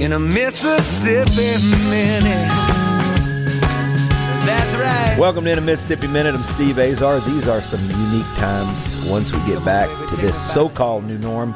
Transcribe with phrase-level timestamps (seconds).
[0.00, 2.48] in a Mississippi Minute.
[4.46, 5.16] That's right.
[5.18, 6.34] Welcome to a Mississippi Minute.
[6.34, 7.20] I'm Steve Azar.
[7.20, 11.54] These are some unique times once we get back to this so called new norm.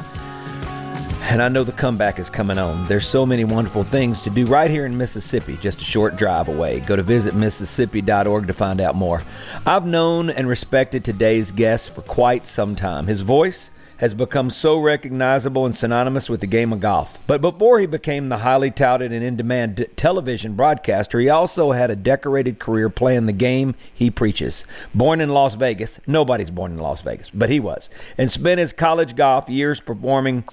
[1.23, 2.87] And I know the comeback is coming on.
[2.87, 6.47] There's so many wonderful things to do right here in Mississippi, just a short drive
[6.47, 6.81] away.
[6.81, 9.23] Go to visitmississippi.org to find out more.
[9.65, 13.07] I've known and respected today's guest for quite some time.
[13.07, 17.17] His voice, has become so recognizable and synonymous with the game of golf.
[17.27, 21.71] But before he became the highly touted and in demand d- television broadcaster, he also
[21.71, 24.65] had a decorated career playing the game he preaches.
[24.93, 28.73] Born in Las Vegas, nobody's born in Las Vegas, but he was, and spent his
[28.73, 30.43] college golf years performing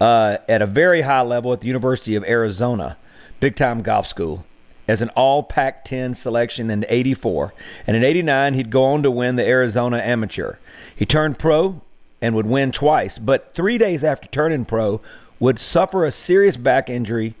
[0.00, 2.96] uh, at a very high level at the University of Arizona,
[3.40, 4.44] big time golf school
[4.88, 7.52] as an all Pac 10 selection in 84.
[7.86, 10.56] And in 89, he'd go on to win the Arizona Amateur.
[10.96, 11.82] He turned pro
[12.20, 15.00] and would win twice, but three days after turning pro,
[15.38, 17.34] would suffer a serious back injury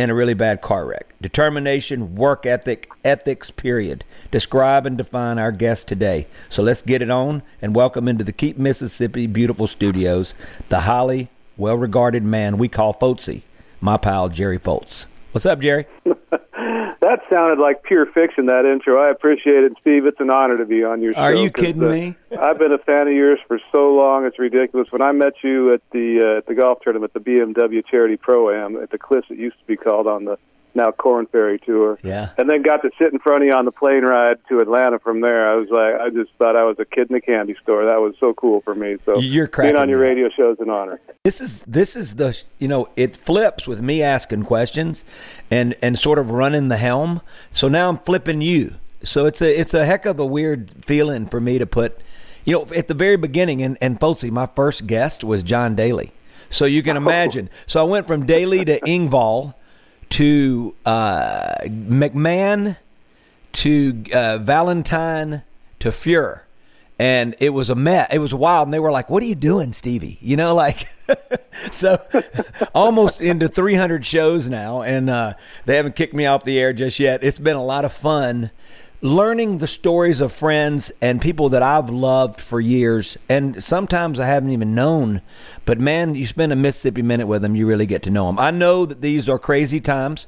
[0.00, 1.14] and a really bad car wreck.
[1.20, 4.04] Determination, work ethic, ethics, period.
[4.30, 6.26] Describe and define our guest today.
[6.48, 10.34] So let's get it on and welcome into the Keep Mississippi Beautiful Studios
[10.70, 11.28] the highly
[11.58, 13.42] well regarded man we call Foltsy,
[13.80, 15.04] my pal Jerry Foltz.
[15.32, 15.86] What's up, Jerry?
[17.10, 18.46] that sounded like pure fiction.
[18.46, 19.00] That intro.
[19.02, 20.06] I appreciate it, Steve.
[20.06, 21.20] It's an honor to be on your show.
[21.20, 22.16] Are you kidding uh, me?
[22.40, 24.24] I've been a fan of yours for so long.
[24.26, 24.88] It's ridiculous.
[24.90, 28.50] When I met you at the uh, at the golf tournament, the BMW Charity Pro
[28.50, 30.38] Am at the Cliffs, it used to be called on the
[30.74, 31.98] now Korn Ferry Tour.
[32.02, 32.30] Yeah.
[32.38, 34.98] And then got to sit in front of you on the plane ride to Atlanta
[34.98, 35.50] from there.
[35.50, 37.84] I was like, I just thought I was a kid in a candy store.
[37.84, 38.96] That was so cool for me.
[39.04, 40.08] So You're being on your me.
[40.08, 41.00] radio show is an honor.
[41.24, 45.04] This is this is the you know it flips with me asking questions,
[45.50, 47.20] and and sort of running the helm.
[47.50, 48.74] So now I'm flipping you.
[49.02, 52.00] So it's a it's a heck of a weird feeling for me to put,
[52.44, 53.62] you know, at the very beginning.
[53.62, 56.12] And and Foltzy, my first guest was John Daly.
[56.50, 57.00] So you can oh.
[57.00, 57.48] imagine.
[57.66, 59.54] So I went from Daly to Engvall
[60.10, 62.76] to uh, McMahon
[63.52, 65.42] to uh, Valentine
[65.80, 66.42] to Fuhrer.
[66.98, 68.08] And it was a mess.
[68.12, 68.66] It was wild.
[68.66, 70.18] And they were like, What are you doing, Stevie?
[70.20, 70.86] You know, like,
[71.72, 71.98] so
[72.74, 74.82] almost into 300 shows now.
[74.82, 75.34] And uh,
[75.64, 77.24] they haven't kicked me off the air just yet.
[77.24, 78.50] It's been a lot of fun
[79.02, 84.26] learning the stories of friends and people that I've loved for years, and sometimes I
[84.26, 85.22] haven't even known.
[85.64, 88.38] But man, you spend a Mississippi minute with them, you really get to know them.
[88.38, 90.26] I know that these are crazy times.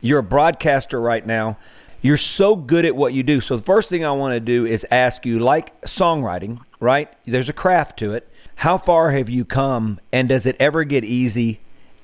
[0.00, 1.58] You're a broadcaster right now.
[2.00, 3.40] You're so good at what you do.
[3.40, 7.08] So the first thing I want to do is ask you, like songwriting, right?
[7.24, 8.28] There's a craft to it.
[8.56, 11.60] How far have you come, and does it ever get easy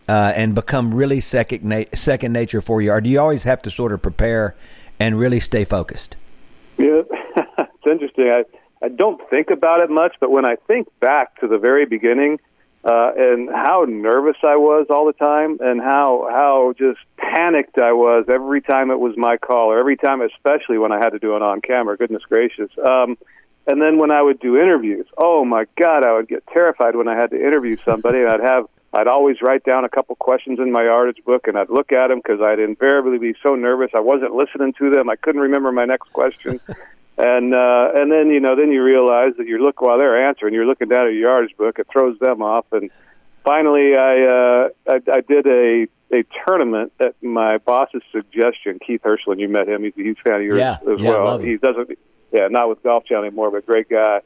[0.09, 3.63] uh, and become really second na- second nature for you, or do you always have
[3.63, 4.57] to sort of prepare
[4.99, 6.17] and really stay focused?
[6.77, 7.03] Yeah,
[7.37, 8.31] it's interesting.
[8.31, 8.45] I
[8.85, 12.39] I don't think about it much, but when I think back to the very beginning
[12.85, 17.93] uh, and how nervous I was all the time, and how how just panicked I
[17.93, 21.19] was every time it was my call, or every time, especially when I had to
[21.19, 21.97] do it on camera.
[21.97, 22.71] Goodness gracious!
[22.79, 23.19] Um,
[23.67, 27.09] and then when I would do interviews, oh my God, I would get terrified when
[27.09, 28.21] I had to interview somebody.
[28.21, 31.59] and I'd have I'd always write down a couple questions in my yardage book, and
[31.59, 35.11] I'd look at them because I'd invariably be so nervous I wasn't listening to them.
[35.11, 36.59] I couldn't remember my next question,
[37.19, 40.55] and uh, and then you know then you realize that you look while they're answering,
[40.55, 41.79] you're looking down at your yardage book.
[41.79, 42.91] It throws them off, and
[43.45, 48.79] finally I uh, I, I did a a tournament at my boss's suggestion.
[48.85, 49.85] Keith Hirshland, you met him.
[49.85, 51.39] He's a huge fan of yours yeah, as yeah, well.
[51.39, 51.99] He doesn't,
[52.33, 54.21] yeah, not with Golf Channel anymore, but great guy.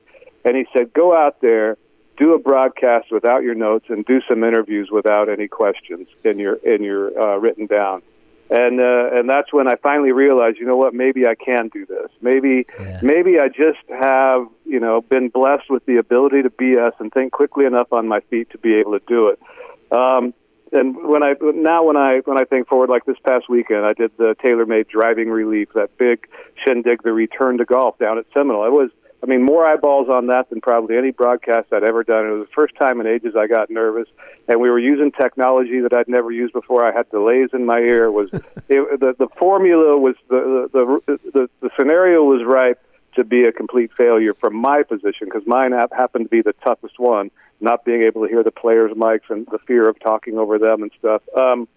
[0.44, 1.76] And he said, go out there
[2.18, 6.54] do a broadcast without your notes and do some interviews without any questions in your
[6.56, 8.02] in your uh, written down.
[8.50, 11.86] And uh, and that's when I finally realized, you know what, maybe I can do
[11.86, 12.10] this.
[12.20, 13.00] Maybe Yeah.
[13.02, 17.32] maybe I just have you know been blessed with the ability to BS and think
[17.32, 19.38] quickly enough on my feet to be able to do it.
[19.90, 20.34] Um,
[20.72, 23.92] and when I now when I when I think forward, like this past weekend, I
[23.92, 26.26] did the TaylorMade driving relief, that big
[26.66, 28.62] shindig, the return to golf down at Seminole.
[28.62, 28.90] I was,
[29.22, 32.26] I mean, more eyeballs on that than probably any broadcast I'd ever done.
[32.26, 34.08] It was the first time in ages I got nervous,
[34.48, 36.84] and we were using technology that I'd never used before.
[36.84, 38.06] I had delays in my ear.
[38.06, 42.76] It was it, the the formula was the the the, the, the scenario was right
[43.14, 46.98] to be a complete failure from my position because mine happened to be the toughest
[46.98, 47.30] one,
[47.60, 50.82] not being able to hear the players' mics and the fear of talking over them
[50.82, 51.22] and stuff.
[51.36, 51.68] Um,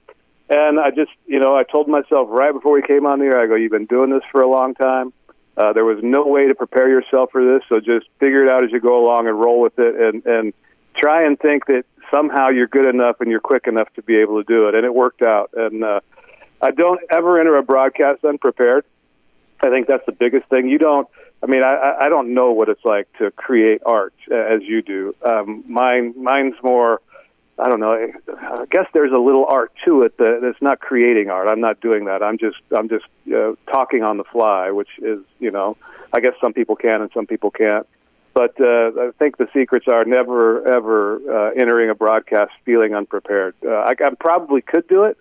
[0.49, 3.41] and I just, you know, I told myself right before we came on the air,
[3.41, 5.11] I go, you've been doing this for a long time.
[5.57, 8.63] Uh, there was no way to prepare yourself for this, so just figure it out
[8.63, 10.53] as you go along and roll with it, and and
[10.95, 14.43] try and think that somehow you're good enough and you're quick enough to be able
[14.43, 14.75] to do it.
[14.75, 15.51] And it worked out.
[15.55, 15.99] And uh,
[16.61, 18.85] I don't ever enter a broadcast unprepared.
[19.61, 20.67] I think that's the biggest thing.
[20.67, 21.07] You don't.
[21.41, 24.81] I mean, I, I don't know what it's like to create art uh, as you
[24.81, 25.15] do.
[25.23, 27.01] Um, mine, mine's more.
[27.57, 27.91] I don't know.
[27.91, 31.47] I guess there's a little art to it that it's not creating art.
[31.47, 32.21] I'm not doing that.
[32.21, 35.77] I'm just I'm just uh, talking on the fly, which is you know
[36.11, 37.87] I guess some people can and some people can't.
[38.33, 43.55] But uh, I think the secrets are never ever uh, entering a broadcast feeling unprepared.
[43.65, 45.17] Uh, I, I probably could do it,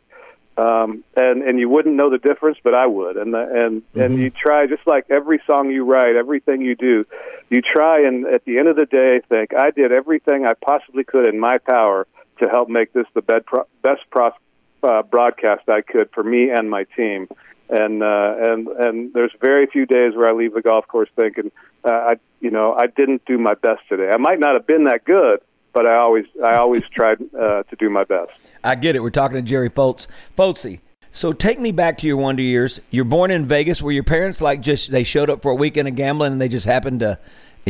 [0.56, 3.16] um, and and you wouldn't know the difference, but I would.
[3.16, 4.00] And the, and mm-hmm.
[4.00, 7.06] and you try just like every song you write, everything you do,
[7.48, 11.04] you try and at the end of the day think I did everything I possibly
[11.04, 12.08] could in my power
[12.38, 13.46] to help make this the best
[14.10, 14.32] pro-
[14.82, 17.28] uh, broadcast I could for me and my team.
[17.70, 21.50] And uh, and and there's very few days where I leave the golf course thinking
[21.82, 24.10] uh, I you know I didn't do my best today.
[24.12, 25.40] I might not have been that good,
[25.72, 28.32] but I always I always tried uh, to do my best.
[28.62, 29.00] I get it.
[29.02, 30.06] We're talking to Jerry Foltz.
[30.36, 30.80] Foltzy.
[31.12, 32.80] So take me back to your wonder years.
[32.90, 33.80] You're born in Vegas.
[33.80, 36.48] Were your parents like just they showed up for a weekend of gambling and they
[36.48, 37.18] just happened to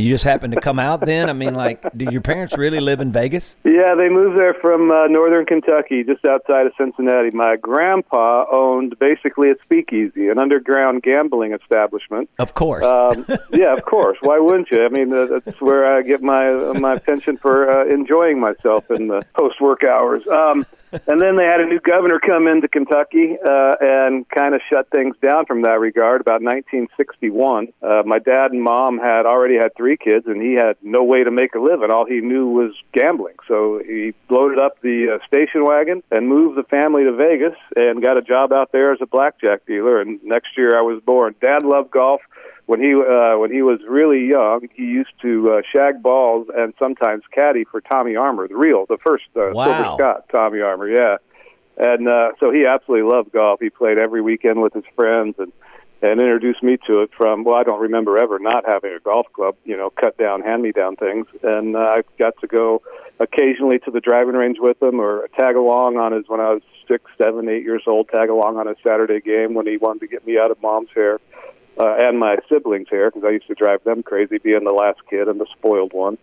[0.02, 1.30] you just happened to come out then?
[1.30, 3.56] I mean, like, did your parents really live in Vegas?
[3.64, 7.30] Yeah, they moved there from uh, northern Kentucky, just outside of Cincinnati.
[7.30, 12.28] My grandpa owned basically a speakeasy, an underground gambling establishment.
[12.38, 12.84] Of course.
[12.84, 14.18] Um, yeah, of course.
[14.20, 14.84] Why wouldn't you?
[14.84, 19.08] I mean, uh, that's where I get my my pension for uh, enjoying myself in
[19.08, 20.26] the post work hours.
[20.26, 20.66] Um,
[21.06, 24.90] and then they had a new governor come into Kentucky uh, and kind of shut
[24.90, 26.20] things down from that regard.
[26.20, 30.76] About 1961, uh, my dad and mom had already had three kids, and he had
[30.82, 31.90] no way to make a living.
[31.90, 33.36] All he knew was gambling.
[33.48, 38.02] So he loaded up the uh, station wagon and moved the family to Vegas and
[38.02, 40.00] got a job out there as a blackjack dealer.
[40.00, 41.34] And next year I was born.
[41.40, 42.20] Dad loved golf
[42.66, 46.72] when he uh, when he was really young, he used to uh, shag balls and
[46.78, 49.64] sometimes caddy for Tommy Armour, the real, the first uh, wow.
[49.66, 51.16] Silver Scot Tommy Armour, yeah.
[51.76, 53.60] And uh, so he absolutely loved golf.
[53.60, 55.52] He played every weekend with his friends and
[56.00, 59.26] and introduced me to it from well, I don't remember ever not having a golf
[59.32, 62.82] club, you know, cut down, hand me down things, and uh, I got to go
[63.20, 66.62] occasionally to the driving range with him or tag along on his when I was
[66.88, 70.06] six, seven, eight years old, tag along on a Saturday game when he wanted to
[70.06, 71.20] get me out of mom's hair
[71.78, 75.00] uh, and my siblings here because I used to drive them crazy, being the last
[75.08, 76.18] kid and the spoiled one.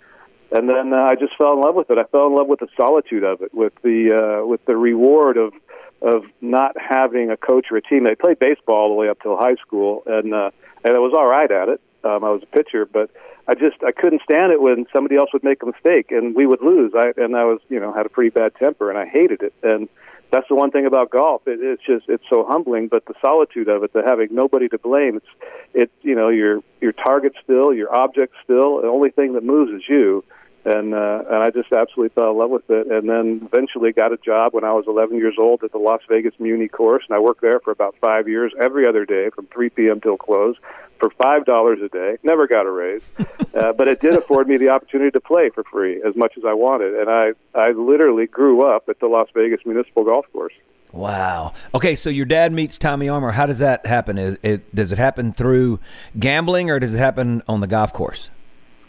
[0.51, 1.97] And then uh, I just fell in love with it.
[1.97, 4.11] I fell in love with the solitude of it, with the
[4.41, 5.53] uh, with the reward of
[6.01, 8.07] of not having a coach or a team.
[8.07, 10.51] I played baseball all the way up till high school, and uh,
[10.83, 11.81] and I was all right at it.
[12.03, 13.11] Um, I was a pitcher, but
[13.47, 16.45] I just I couldn't stand it when somebody else would make a mistake and we
[16.45, 16.93] would lose.
[16.95, 19.53] I and I was you know had a pretty bad temper and I hated it.
[19.63, 19.89] And
[20.31, 21.43] that's the one thing about golf.
[21.45, 24.77] It, it's just it's so humbling, but the solitude of it, the having nobody to
[24.77, 25.17] blame.
[25.17, 25.25] It's
[25.73, 28.81] it you know your your target still, your object still.
[28.81, 30.23] The only thing that moves is you.
[30.63, 34.13] And uh, and I just absolutely fell in love with it, and then eventually got
[34.13, 37.15] a job when I was 11 years old at the Las Vegas Muni course, and
[37.15, 40.01] I worked there for about five years, every other day from 3 p.m.
[40.01, 40.55] till close
[40.99, 42.17] for five dollars a day.
[42.23, 43.01] Never got a raise,
[43.55, 46.43] uh, but it did afford me the opportunity to play for free as much as
[46.45, 46.93] I wanted.
[46.93, 50.53] And I I literally grew up at the Las Vegas Municipal Golf Course.
[50.91, 51.53] Wow.
[51.73, 53.31] Okay, so your dad meets Tommy Armour.
[53.31, 54.17] How does that happen?
[54.17, 55.79] Is it does it happen through
[56.19, 58.29] gambling or does it happen on the golf course?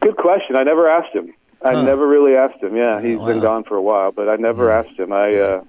[0.00, 0.56] Good question.
[0.56, 1.32] I never asked him.
[1.64, 1.83] I huh.
[1.83, 2.76] never really asked him.
[2.76, 3.26] Yeah, he's wow.
[3.26, 4.81] been gone for a while, but I never yeah.
[4.81, 5.12] asked him.
[5.12, 5.64] I uh,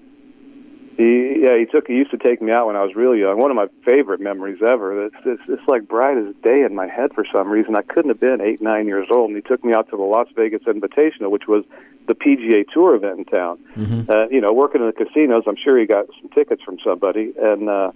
[0.97, 3.37] he yeah he took he used to take me out when I was really young.
[3.37, 5.05] One of my favorite memories ever.
[5.05, 7.75] It's it's, it's like bright as day in my head for some reason.
[7.75, 10.03] I couldn't have been eight nine years old, and he took me out to the
[10.03, 11.63] Las Vegas Invitational, which was
[12.07, 13.59] the PGA Tour event in town.
[13.75, 14.09] Mm-hmm.
[14.09, 17.33] Uh, you know, working in the casinos, I'm sure he got some tickets from somebody,
[17.39, 17.91] and uh,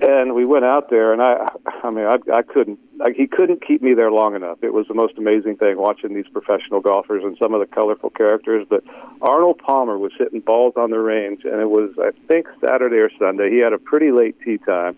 [0.00, 1.48] and we went out there, and I,
[1.82, 2.78] I mean, I, I couldn't.
[3.00, 4.58] I, he couldn't keep me there long enough.
[4.62, 8.10] It was the most amazing thing watching these professional golfers and some of the colorful
[8.10, 8.66] characters.
[8.68, 8.84] But
[9.20, 13.10] Arnold Palmer was hitting balls on the range, and it was, I think, Saturday or
[13.18, 13.50] Sunday.
[13.50, 14.96] He had a pretty late tee time,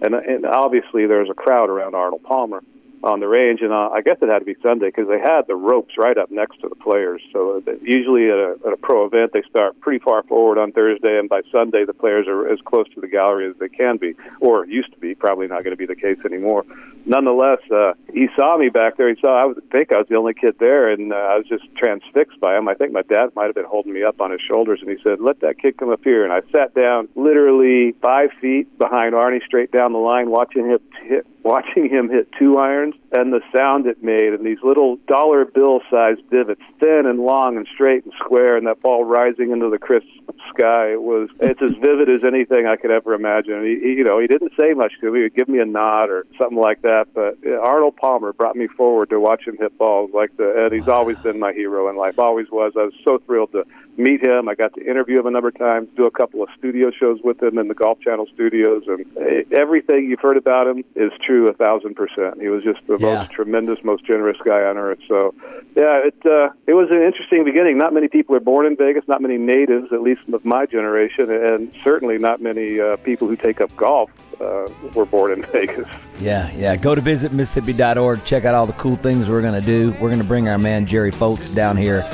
[0.00, 2.62] and and obviously there was a crowd around Arnold Palmer.
[3.02, 5.46] On the range, and uh, I guess it had to be Sunday because they had
[5.46, 7.22] the ropes right up next to the players.
[7.32, 10.72] So uh, usually at a, at a pro event, they start pretty far forward on
[10.72, 13.96] Thursday, and by Sunday, the players are as close to the gallery as they can
[13.96, 15.14] be, or used to be.
[15.14, 16.64] Probably not going to be the case anymore.
[17.06, 19.08] Nonetheless, uh, he saw me back there.
[19.08, 21.36] He saw I was, I think I was the only kid there, and uh, I
[21.36, 22.68] was just transfixed by him.
[22.68, 24.98] I think my dad might have been holding me up on his shoulders, and he
[25.02, 29.14] said, "Let that kid come up here." And I sat down, literally five feet behind
[29.14, 33.40] Arnie, straight down the line, watching him hit watching him hit two irons and the
[33.54, 38.04] sound it made and these little dollar bill sized divots thin and long and straight
[38.04, 40.06] and square and that ball rising into the crisp
[40.50, 43.64] sky it was it's as vivid as anything i could ever imagine.
[43.64, 45.20] He, he you know he didn't say much to me.
[45.20, 48.66] He would give me a nod or something like that but arnold palmer brought me
[48.66, 51.96] forward to watch him hit balls like the and he's always been my hero in
[51.96, 52.72] life always was.
[52.76, 53.64] I was so thrilled to
[54.02, 54.48] meet him.
[54.48, 57.20] I got to interview him a number of times, do a couple of studio shows
[57.22, 61.48] with him in the Golf Channel studios, and everything you've heard about him is true
[61.48, 62.40] a thousand percent.
[62.40, 63.20] He was just the yeah.
[63.20, 64.98] most tremendous, most generous guy on earth.
[65.08, 65.34] So,
[65.76, 67.78] yeah, it uh, it was an interesting beginning.
[67.78, 71.30] Not many people are born in Vegas, not many natives, at least of my generation,
[71.30, 75.88] and certainly not many uh, people who take up golf uh, were born in Vegas.
[76.20, 76.76] Yeah, yeah.
[76.76, 78.24] Go to visit Mississippi.org.
[78.24, 79.92] Check out all the cool things we're going to do.
[79.92, 82.04] We're going to bring our man Jerry Foltz down here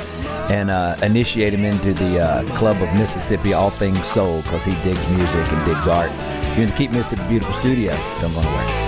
[0.49, 4.71] and uh, initiate him into the uh, Club of Mississippi All Things Soul because he
[4.83, 6.11] digs music and digs art.
[6.57, 7.91] You're the Keep Mississippi Beautiful studio.
[8.21, 8.86] Don't go anywhere.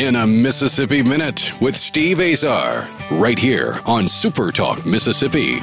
[0.00, 5.56] In a Mississippi Minute with Steve Azar, right here on Super Talk Mississippi.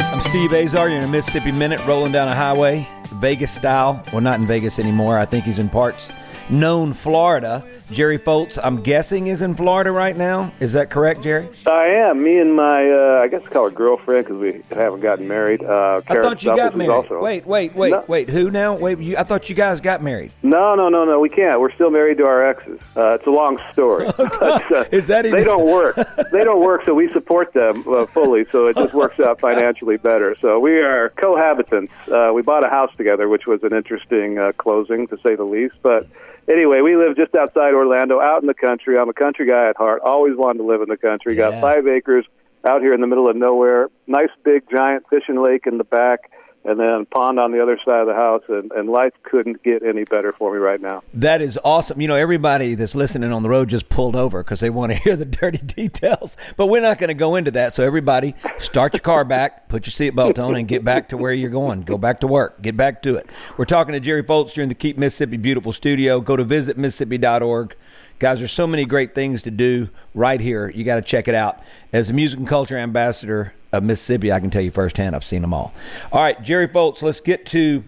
[0.00, 0.88] I'm Steve Azar.
[0.88, 4.02] You're in a Mississippi Minute rolling down a highway, Vegas style.
[4.14, 5.18] Well, not in Vegas anymore.
[5.18, 6.10] I think he's in parts
[6.48, 7.62] known Florida.
[7.90, 10.52] Jerry Foltz, I'm guessing, is in Florida right now.
[10.60, 11.48] Is that correct, Jerry?
[11.66, 12.22] I am.
[12.22, 15.62] Me and my, uh, I guess I call her girlfriend because we haven't gotten married.
[15.62, 16.90] Uh, I thought you got married.
[16.90, 17.20] Also...
[17.20, 18.04] Wait, wait, wait, no.
[18.06, 18.30] wait.
[18.30, 18.76] Who now?
[18.76, 20.30] Wait, you, I thought you guys got married.
[20.42, 21.18] No, no, no, no.
[21.18, 21.60] We can't.
[21.60, 22.80] We're still married to our exes.
[22.96, 24.06] Uh, it's a long story.
[24.16, 25.38] but, uh, is that even...
[25.38, 25.96] They don't work.
[26.30, 28.46] they don't work, so we support them uh, fully.
[28.52, 30.36] So it just works out financially better.
[30.40, 31.90] So we are cohabitants.
[32.08, 35.74] Uh, we bought a house together, which was an interesting closing to say the least.
[35.82, 36.06] But
[36.48, 38.98] anyway, we live just outside Orlando, out in the country.
[38.98, 40.02] I'm a country guy at heart.
[40.04, 41.36] Always wanted to live in the country.
[41.36, 41.50] Yeah.
[41.50, 42.26] Got five acres
[42.68, 43.88] out here in the middle of nowhere.
[44.06, 46.30] Nice big giant fishing lake in the back
[46.64, 49.82] and then pond on the other side of the house and, and life couldn't get
[49.82, 51.02] any better for me right now.
[51.14, 52.00] That is awesome.
[52.00, 54.98] You know everybody that's listening on the road just pulled over because they want to
[55.02, 57.72] hear the dirty details but we're not going to go into that.
[57.72, 61.32] So everybody start your car back put your seatbelt on and get back to where
[61.32, 61.82] you're going.
[61.82, 62.60] Go back to work.
[62.60, 63.26] Get back to it.
[63.56, 66.20] We're talking to jerry foltz during the keep mississippi beautiful studio.
[66.20, 67.76] Go to visit mississippi.org
[68.20, 70.68] Guys, there's so many great things to do right here.
[70.68, 71.62] You got to check it out.
[71.90, 75.42] As a music and culture ambassador of Mississippi, I can tell you firsthand, I've seen
[75.42, 75.72] them all.
[76.12, 77.84] All right, Jerry Foltz, let's get to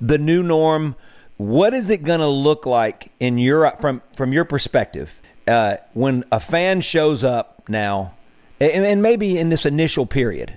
[0.00, 0.96] the new norm.
[1.36, 6.24] What is it going to look like in your from from your perspective uh, when
[6.30, 8.14] a fan shows up now,
[8.60, 10.56] and, and maybe in this initial period,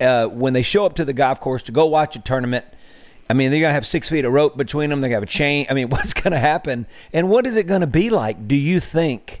[0.00, 2.64] uh, when they show up to the golf course to go watch a tournament?
[3.28, 5.00] I mean, they're going to have six feet of rope between them.
[5.00, 5.66] They're going to have a chain.
[5.70, 6.86] I mean, what's going to happen?
[7.12, 9.40] And what is it going to be like, do you think?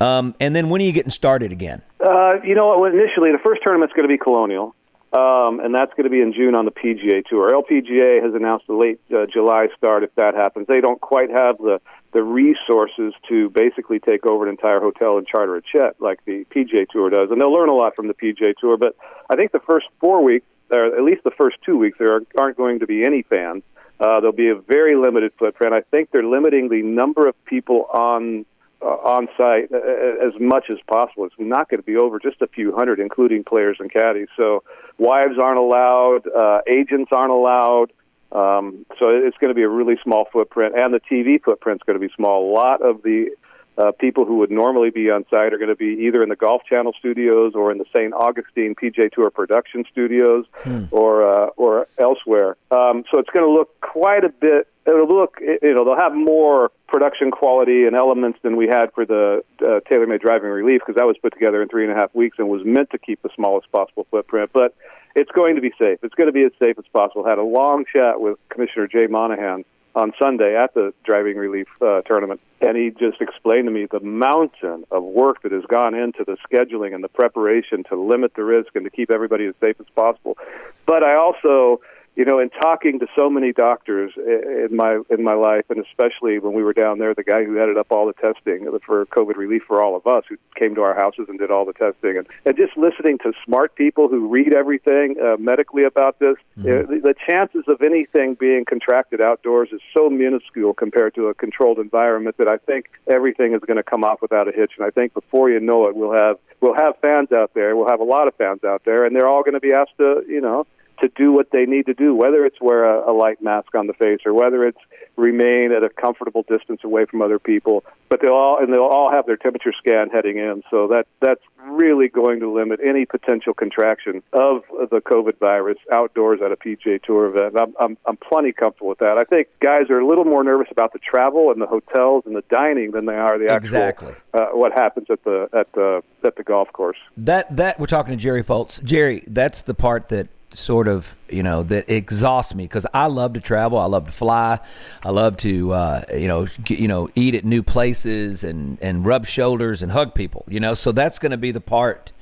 [0.00, 1.82] Um, and then when are you getting started again?
[2.00, 4.74] Uh, you know, initially, the first tournament's going to be Colonial.
[5.12, 7.50] Um, and that's going to be in June on the PGA Tour.
[7.50, 10.66] LPGA has announced a late uh, July start if that happens.
[10.66, 11.80] They don't quite have the
[12.12, 16.46] the resources to basically take over an entire hotel and charter a jet like the
[16.50, 18.76] PGA Tour does, and they'll learn a lot from the PGA Tour.
[18.76, 18.96] But
[19.28, 22.56] I think the first four weeks or at least the first two weeks, there aren't
[22.56, 23.62] going to be any fans.
[23.98, 25.72] Uh, there'll be a very limited footprint.
[25.72, 28.44] I think they're limiting the number of people on
[28.82, 31.24] uh, on site uh, uh, as much as possible.
[31.24, 34.28] It's not going to be over just a few hundred, including players and caddies.
[34.38, 34.64] So
[34.98, 37.92] wives aren't allowed, uh, agents aren't allowed.
[38.32, 41.98] Um, so it's going to be a really small footprint, and the TV footprint's going
[41.98, 42.50] to be small.
[42.50, 43.30] A lot of the
[43.78, 46.36] uh, people who would normally be on site are going to be either in the
[46.36, 48.12] Golf Channel studios or in the St.
[48.14, 50.84] Augustine PGA Tour production studios hmm.
[50.90, 52.56] or uh, or elsewhere.
[52.70, 54.68] Um, so it's going to look quite a bit.
[54.86, 59.04] It'll look, you know, they'll have more production quality and elements than we had for
[59.04, 62.14] the uh, TaylorMade driving relief because that was put together in three and a half
[62.14, 64.50] weeks and was meant to keep the smallest possible footprint.
[64.52, 64.76] But
[65.16, 65.98] it's going to be safe.
[66.02, 67.24] It's going to be as safe as possible.
[67.24, 69.64] Had a long chat with Commissioner Jay Monahan
[69.96, 74.00] on Sunday at the driving relief uh, tournament, and he just explained to me the
[74.00, 78.44] mountain of work that has gone into the scheduling and the preparation to limit the
[78.44, 80.36] risk and to keep everybody as safe as possible.
[80.84, 81.80] But I also
[82.16, 86.38] you know, in talking to so many doctors in my in my life, and especially
[86.38, 89.36] when we were down there, the guy who headed up all the testing for COVID
[89.36, 92.16] relief for all of us, who came to our houses and did all the testing,
[92.16, 96.90] and, and just listening to smart people who read everything uh, medically about this, mm-hmm.
[96.90, 101.78] the, the chances of anything being contracted outdoors is so minuscule compared to a controlled
[101.78, 104.72] environment that I think everything is going to come off without a hitch.
[104.78, 107.76] And I think before you know it, we'll have we'll have fans out there.
[107.76, 109.98] We'll have a lot of fans out there, and they're all going to be asked
[109.98, 110.66] to, you know,
[111.00, 113.86] to do what they need to do, whether it's wear a, a light mask on
[113.86, 114.78] the face or whether it's
[115.16, 117.84] remain at a comfortable distance away from other people.
[118.08, 121.40] But they'll all and they'll all have their temperature scan heading in, so that that's
[121.68, 127.02] really going to limit any potential contraction of the COVID virus outdoors at a PGA
[127.02, 127.56] Tour event.
[127.60, 129.18] I'm, I'm I'm plenty comfortable with that.
[129.18, 132.36] I think guys are a little more nervous about the travel and the hotels and
[132.36, 134.14] the dining than they are the actual exactly.
[134.34, 136.98] uh, what happens at the at the at the golf course.
[137.16, 138.82] That that we're talking to Jerry Foltz.
[138.84, 143.34] Jerry, that's the part that sort of you know that exhausts me because I love
[143.34, 143.78] to travel.
[143.78, 144.58] I love to fly.
[145.02, 149.04] I love to uh, you know get, you know eat at new places and and
[149.04, 150.44] rub shoulders and hug people.
[150.48, 152.12] You know, so that's going to be the part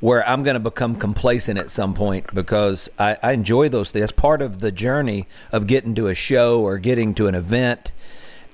[0.00, 4.02] where I'm going to become complacent at some point because I, I enjoy those things.
[4.02, 7.92] That's part of the journey of getting to a show or getting to an event.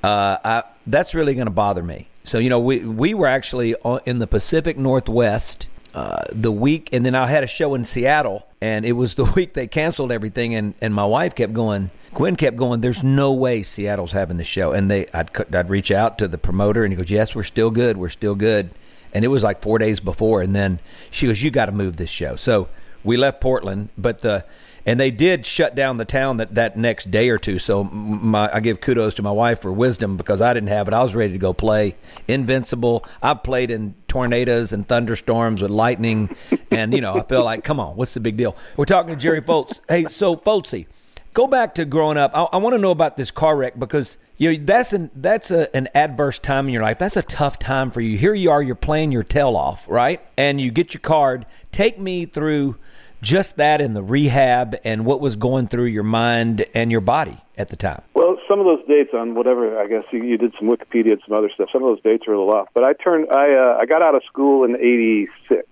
[0.02, 2.08] Uh, I, that's really going to bother me.
[2.24, 3.74] So you know, we we were actually
[4.06, 8.46] in the Pacific Northwest uh, the week, and then I had a show in Seattle,
[8.64, 11.90] and it was the week they canceled everything, and, and my wife kept going.
[12.14, 12.80] Gwen kept going.
[12.80, 16.38] There's no way Seattle's having the show, and they I'd I'd reach out to the
[16.38, 17.96] promoter, and he goes, "Yes, we're still good.
[17.96, 18.70] We're still good."
[19.12, 20.80] And it was like four days before, and then
[21.10, 22.68] she goes, "You got to move this show." So
[23.02, 24.44] we left Portland, but the
[24.86, 27.58] and they did shut down the town that, that next day or two.
[27.58, 30.94] So my, I give kudos to my wife for wisdom because I didn't have it.
[30.94, 31.96] I was ready to go play
[32.28, 33.04] Invincible.
[33.22, 36.34] I've played in tornadoes and thunderstorms with lightning,
[36.70, 38.56] and you know I feel like, come on, what's the big deal?
[38.76, 39.80] We're talking to Jerry Foltz.
[39.88, 40.86] Hey, so Foltzy,
[41.32, 42.32] go back to growing up.
[42.34, 45.50] I, I want to know about this car wreck because you know that's an that's
[45.50, 46.98] a, an adverse time in your life.
[46.98, 48.18] That's a tough time for you.
[48.18, 50.20] Here you are, you're playing your tail off, right?
[50.36, 51.46] And you get your card.
[51.72, 52.76] Take me through
[53.24, 57.38] just that and the rehab and what was going through your mind and your body
[57.56, 58.02] at the time?
[58.14, 61.22] Well, some of those dates on whatever I guess you, you did some Wikipedia and
[61.26, 61.70] some other stuff.
[61.72, 62.68] Some of those dates are a little off.
[62.74, 65.66] But I turned I uh, I got out of school in '86.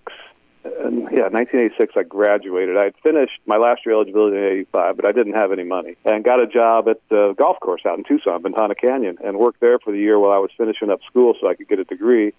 [0.65, 2.79] And yeah, 1986, I graduated.
[2.79, 5.97] I had finished my last year eligibility in 85, but I didn't have any money.
[6.05, 9.59] And got a job at the golf course out in Tucson, Ventana Canyon, and worked
[9.59, 11.85] there for the year while I was finishing up school so I could get a
[11.85, 12.33] degree.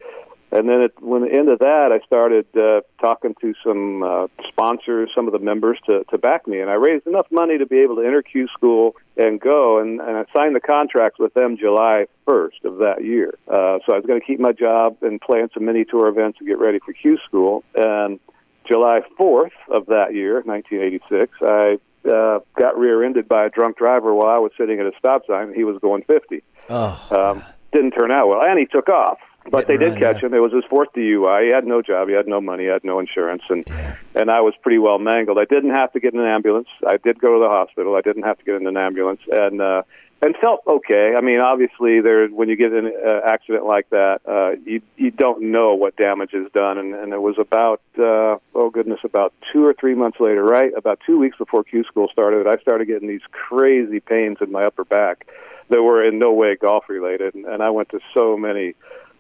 [0.54, 4.28] And then at when the end of that, I started uh, talking to some uh,
[4.50, 7.66] sponsors, some of the members to, to back me, and I raised enough money to
[7.66, 9.80] be able to enter Q school and go.
[9.80, 13.34] And, and I signed the contract with them July 1st of that year.
[13.48, 16.38] Uh, so I was going to keep my job and plan some mini tour events
[16.40, 17.64] and get ready for Q school.
[17.74, 18.20] And
[18.68, 24.30] July 4th of that year, 1986, I uh, got rear-ended by a drunk driver while
[24.30, 25.52] I was sitting at a stop sign.
[25.56, 26.44] He was going 50.
[26.70, 29.18] Oh, um, didn't turn out well, and he took off.
[29.50, 30.34] But they did catch him.
[30.34, 31.48] It was his fourth DUI.
[31.48, 32.08] He had no job.
[32.08, 32.64] He had no money.
[32.64, 33.96] He had no insurance, and yeah.
[34.16, 35.38] and I was pretty well mangled.
[35.40, 36.70] I didn't have to get in an ambulance.
[36.86, 37.96] I did go to the hospital.
[37.96, 39.84] I didn't have to get in an ambulance, and uh,
[40.24, 41.14] and felt okay.
[41.18, 45.12] I mean, obviously, there when you get in an accident like that, uh, you you
[45.12, 49.34] don't know what damage is done, and and it was about uh, oh goodness, about
[49.52, 52.86] two or three months later, right about two weeks before Q school started, I started
[52.86, 55.28] getting these crazy pains in my upper back
[55.70, 58.76] that were in no way golf related, and, and I went to so many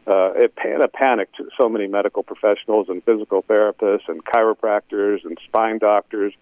[0.07, 5.23] uh, it pan- a panic to so many medical professionals and physical therapists and chiropractors
[5.23, 6.33] and spine doctors,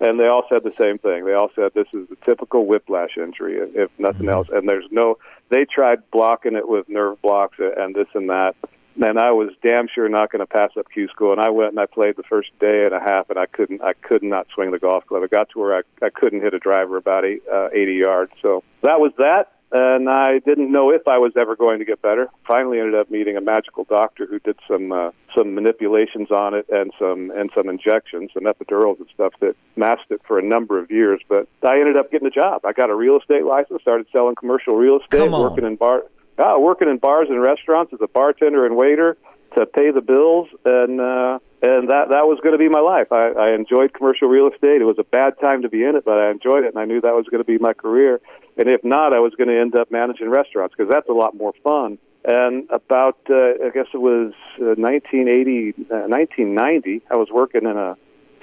[0.00, 1.24] and they all said the same thing.
[1.24, 4.30] They all said this is the typical whiplash injury, if nothing mm-hmm.
[4.30, 4.48] else.
[4.52, 5.18] And there's no.
[5.48, 8.54] They tried blocking it with nerve blocks and this and that,
[9.00, 11.32] and I was damn sure not going to pass up Q school.
[11.32, 13.82] And I went and I played the first day and a half, and I couldn't.
[13.82, 15.22] I could not swing the golf club.
[15.22, 18.32] It got to where I I couldn't hit a driver about eight, uh, 80 yards.
[18.42, 22.00] So that was that and I didn't know if I was ever going to get
[22.00, 22.28] better.
[22.46, 26.66] Finally, ended up meeting a magical doctor who did some uh, some manipulations on it
[26.70, 30.78] and some and some injections and epidurals and stuff that masked it for a number
[30.78, 31.20] of years.
[31.28, 32.62] But I ended up getting a job.
[32.64, 36.04] I got a real estate license, started selling commercial real estate, working in bar,
[36.38, 39.18] uh, working in bars and restaurants as a bartender and waiter
[39.56, 43.08] to pay the bills, and uh, and that that was going to be my life.
[43.12, 44.80] I, I enjoyed commercial real estate.
[44.80, 46.84] It was a bad time to be in it, but I enjoyed it, and I
[46.84, 48.20] knew that was going to be my career.
[48.56, 51.36] And if not, I was going to end up managing restaurants because that's a lot
[51.36, 51.98] more fun.
[52.24, 57.76] And about, uh, I guess it was uh, 1980, uh, 1990, I was working in
[57.76, 57.96] a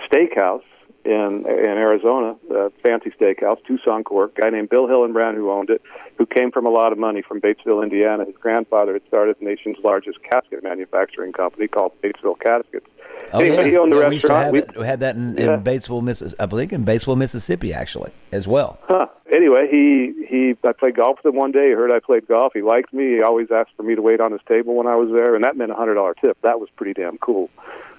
[0.08, 0.64] steakhouse
[1.06, 4.34] in in Arizona, a fancy steakhouse, Tucson Court.
[4.38, 5.82] A guy named Bill Hillenbrand who owned it,
[6.18, 8.26] who came from a lot of money from Batesville, Indiana.
[8.26, 12.88] His grandfather had started the nation's largest casket manufacturing company called Batesville Caskets.
[13.34, 13.64] Oh, anyway, yeah.
[13.72, 14.56] he owned the yeah, we restaurant.
[14.58, 15.56] it- we had that in, Yeah.
[15.56, 16.40] in Batesville, Mississippi.
[16.42, 18.78] I believe in Batesville, Mississippi, actually, as well.
[18.84, 19.08] Huh.
[19.34, 21.68] Anyway, he he I played golf with him one day.
[21.70, 22.54] He heard I played golf.
[22.54, 23.16] He liked me.
[23.16, 25.44] He always asked for me to wait on his table when I was there, and
[25.44, 26.38] that meant a hundred dollar tip.
[26.44, 27.50] That was pretty damn cool.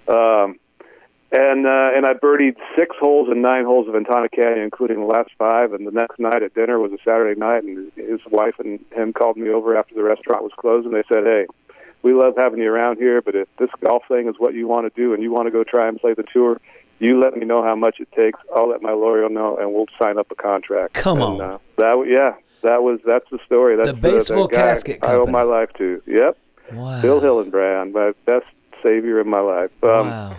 [0.09, 0.59] Um,
[1.33, 5.07] and uh, and I birdied six holes and nine holes of Ventana Canyon, including the
[5.07, 5.73] last five.
[5.73, 9.13] And the next night at dinner was a Saturday night, and his wife and him
[9.13, 11.47] called me over after the restaurant was closed, and they said, "Hey,
[12.03, 14.93] we love having you around here, but if this golf thing is what you want
[14.93, 16.61] to do, and you want to go try and play the tour."
[16.99, 18.41] You let me know how much it takes.
[18.55, 20.95] I'll let my lawyer know, and we'll sign up a contract.
[20.95, 21.51] Come And, on.
[21.55, 23.77] uh, that yeah, that was that's the story.
[23.77, 26.01] That's The guy Casket I owe my life to.
[26.07, 26.39] Yep,
[26.73, 27.03] Wow.
[27.03, 28.47] Bill Hillenbrand, my best
[28.83, 29.71] savior in my life.
[29.83, 30.37] Um, wow.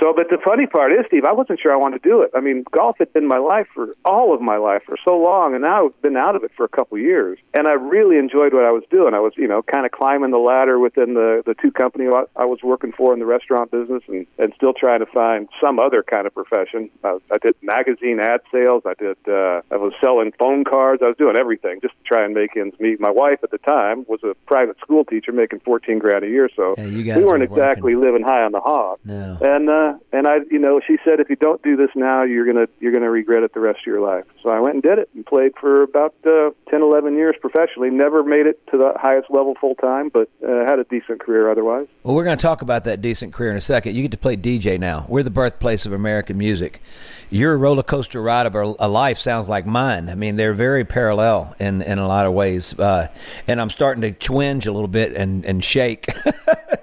[0.00, 2.30] So, but the funny part is, Steve, I wasn't sure I wanted to do it.
[2.34, 5.54] I mean, golf had been my life for all of my life for so long,
[5.54, 7.38] and now I've been out of it for a couple of years.
[7.54, 9.14] And I really enjoyed what I was doing.
[9.14, 12.44] I was, you know, kind of climbing the ladder within the the two company I
[12.44, 16.02] was working for in the restaurant business, and and still trying to find some other
[16.02, 16.90] kind of profession.
[17.04, 18.82] I, I did magazine ad sales.
[18.86, 19.16] I did.
[19.28, 21.02] Uh, I was selling phone cards.
[21.02, 23.00] I was doing everything just to try and make ends meet.
[23.00, 26.48] My wife at the time was a private school teacher, making fourteen grand a year.
[26.56, 28.98] So Yeah, you guys we weren't were exactly living high on the hog.
[29.04, 29.38] No.
[29.40, 32.46] And uh, and I, you know, she said if you don't do this now, you're
[32.46, 34.24] gonna you're gonna regret it the rest of your life.
[34.42, 37.90] So I went and did it and played for about uh, 10, 11 years professionally.
[37.90, 41.50] Never made it to the highest level full time, but uh, had a decent career
[41.50, 41.86] otherwise.
[42.02, 43.94] Well, we're to talk about that decent career in a second.
[43.94, 45.06] You get to play DJ now.
[45.08, 46.80] We're the birthplace of American music.
[47.30, 50.08] Your roller coaster ride of a life sounds like mine.
[50.08, 52.78] I mean, they're very parallel in, in a lot of ways.
[52.78, 53.08] Uh,
[53.48, 56.06] and I'm starting to twinge a little bit and, and shake.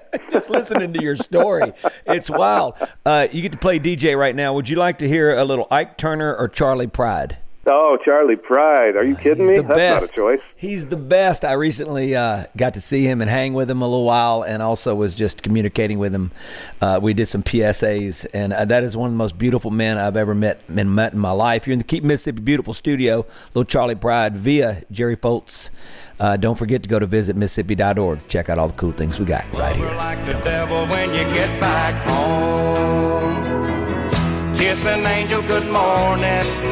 [0.42, 1.72] Just listening to your story.
[2.04, 2.74] It's wild.
[3.06, 4.54] Uh, you get to play DJ right now.
[4.54, 7.36] Would you like to hear a little Ike Turner or Charley Pride?
[7.64, 9.56] Oh, Charley Pride, are you kidding He's me?
[9.58, 10.02] the That's best.
[10.02, 10.40] not a choice.
[10.56, 11.44] He's the best.
[11.44, 14.60] I recently uh, got to see him and hang with him a little while, and
[14.60, 16.32] also was just communicating with him.
[16.80, 19.96] Uh, we did some PSAs, and uh, that is one of the most beautiful men
[19.96, 21.68] I've ever met been met in my life.
[21.68, 25.70] You're in the Keep Mississippi Beautiful studio, little Charley Pride via Jerry Foltz.
[26.18, 28.26] Uh, don't forget to go to visit Mississippi.org.
[28.26, 29.86] Check out all the cool things we got right here.
[29.94, 33.52] like the devil when you get back home.
[34.56, 36.71] Kiss an angel good morning and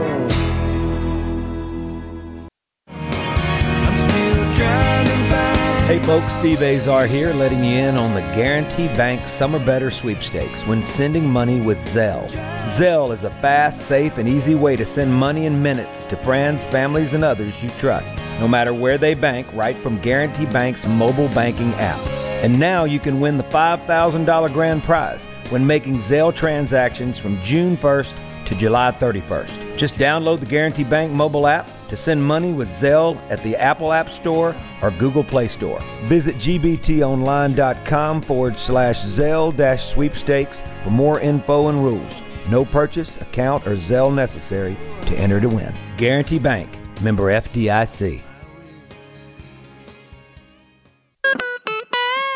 [5.91, 10.65] Hey folks, Steve Azar here, letting you in on the Guarantee Bank Summer Better Sweepstakes
[10.65, 12.29] when sending money with Zelle.
[12.63, 16.63] Zelle is a fast, safe, and easy way to send money in minutes to friends,
[16.63, 21.27] families, and others you trust, no matter where they bank, right from Guarantee Bank's mobile
[21.35, 21.99] banking app.
[22.41, 27.75] And now you can win the $5,000 grand prize when making Zelle transactions from June
[27.75, 28.13] 1st
[28.45, 29.77] to July 31st.
[29.77, 33.91] Just download the Guarantee Bank mobile app to send money with Zelle at the Apple
[33.91, 35.81] App Store or Google Play Store.
[36.03, 42.13] Visit gbtonline.com forward slash Zelle dash sweepstakes for more info and rules.
[42.49, 45.73] No purchase, account, or Zelle necessary to enter to win.
[45.97, 46.69] Guarantee Bank,
[47.01, 48.21] member FDIC.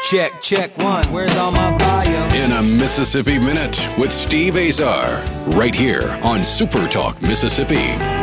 [0.04, 1.06] Check, check one.
[1.14, 2.14] Where's all my volume?
[2.44, 5.24] In a Mississippi Minute with Steve Azar,
[5.58, 8.15] right here on Super Talk Mississippi.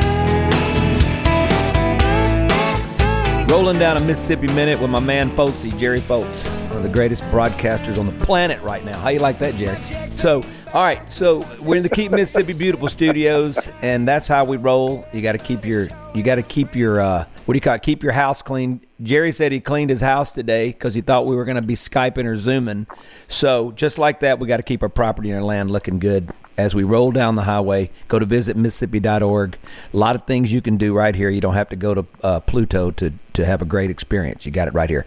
[3.52, 7.22] Rolling down a Mississippi Minute with my man Foltzy, Jerry Foltz, one of the greatest
[7.24, 8.98] broadcasters on the planet right now.
[8.98, 9.76] How you like that, Jerry?
[10.08, 14.56] So, all right, so we're in the Keep Mississippi Beautiful Studios, and that's how we
[14.56, 15.06] roll.
[15.12, 17.74] You got to keep your, you got to keep your, uh, what do you call
[17.74, 17.82] it?
[17.82, 18.80] Keep your house clean.
[19.02, 21.76] Jerry said he cleaned his house today because he thought we were going to be
[21.76, 22.86] skyping or zooming.
[23.28, 26.32] So, just like that, we got to keep our property and our land looking good
[26.56, 27.90] as we roll down the highway.
[28.08, 29.58] Go to visit Mississippi.org.
[29.92, 31.30] A lot of things you can do right here.
[31.30, 34.44] You don't have to go to uh, Pluto to to have a great experience.
[34.44, 35.06] You got it right here.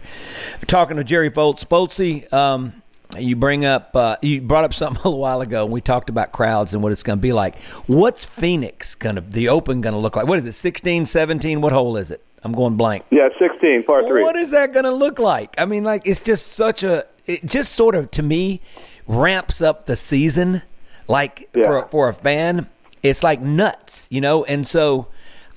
[0.66, 2.82] Talking to Jerry Foltz, Foltzy, um,
[3.18, 6.10] you bring up uh, you brought up something a little while ago, and we talked
[6.10, 7.58] about crowds and what it's going to be like.
[7.86, 10.26] What's Phoenix going to the Open going to look like?
[10.26, 10.52] What is it?
[10.52, 11.60] 16, 17?
[11.60, 12.22] What hole is it?
[12.42, 13.04] I'm going blank.
[13.10, 14.22] Yeah, 16, par three.
[14.22, 15.54] What is that going to look like?
[15.58, 17.06] I mean, like it's just such a.
[17.24, 18.60] It just sort of to me
[19.06, 20.62] ramps up the season.
[21.08, 21.64] Like Yeah.
[21.64, 22.68] for for a fan,
[23.02, 24.44] it's like nuts, you know.
[24.44, 25.06] And so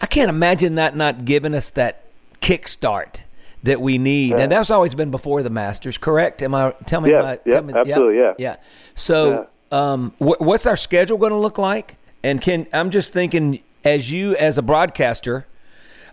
[0.02, 2.04] I can't imagine that not giving us that
[2.42, 3.18] kickstart
[3.64, 4.36] that we need.
[4.36, 6.42] And that's always been before the Masters, correct?
[6.42, 6.74] Am I?
[6.86, 7.12] Tell me.
[7.12, 8.34] Yeah, yeah, me absolutely, yeah.
[8.38, 8.56] yeah.
[8.96, 11.98] So, um, wh- what's our schedule going to look like?
[12.24, 15.46] And can I'm just thinking as you as a broadcaster,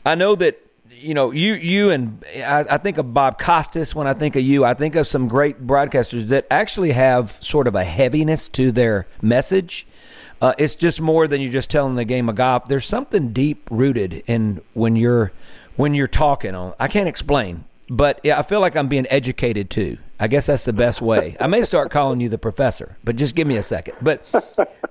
[0.05, 0.61] I know that
[0.99, 4.43] you know you you and I, I think of Bob Costas when I think of
[4.43, 4.65] you.
[4.65, 9.07] I think of some great broadcasters that actually have sort of a heaviness to their
[9.23, 9.87] message.
[10.41, 12.69] Uh, it's just more than you just telling the game of golf.
[12.69, 15.33] There's something deep rooted in when you're
[15.77, 16.75] when you're talking on.
[16.79, 19.99] I can't explain, but yeah, I feel like I'm being educated too.
[20.19, 21.37] I guess that's the best way.
[21.41, 23.97] I may start calling you the professor, but just give me a second.
[24.01, 24.27] But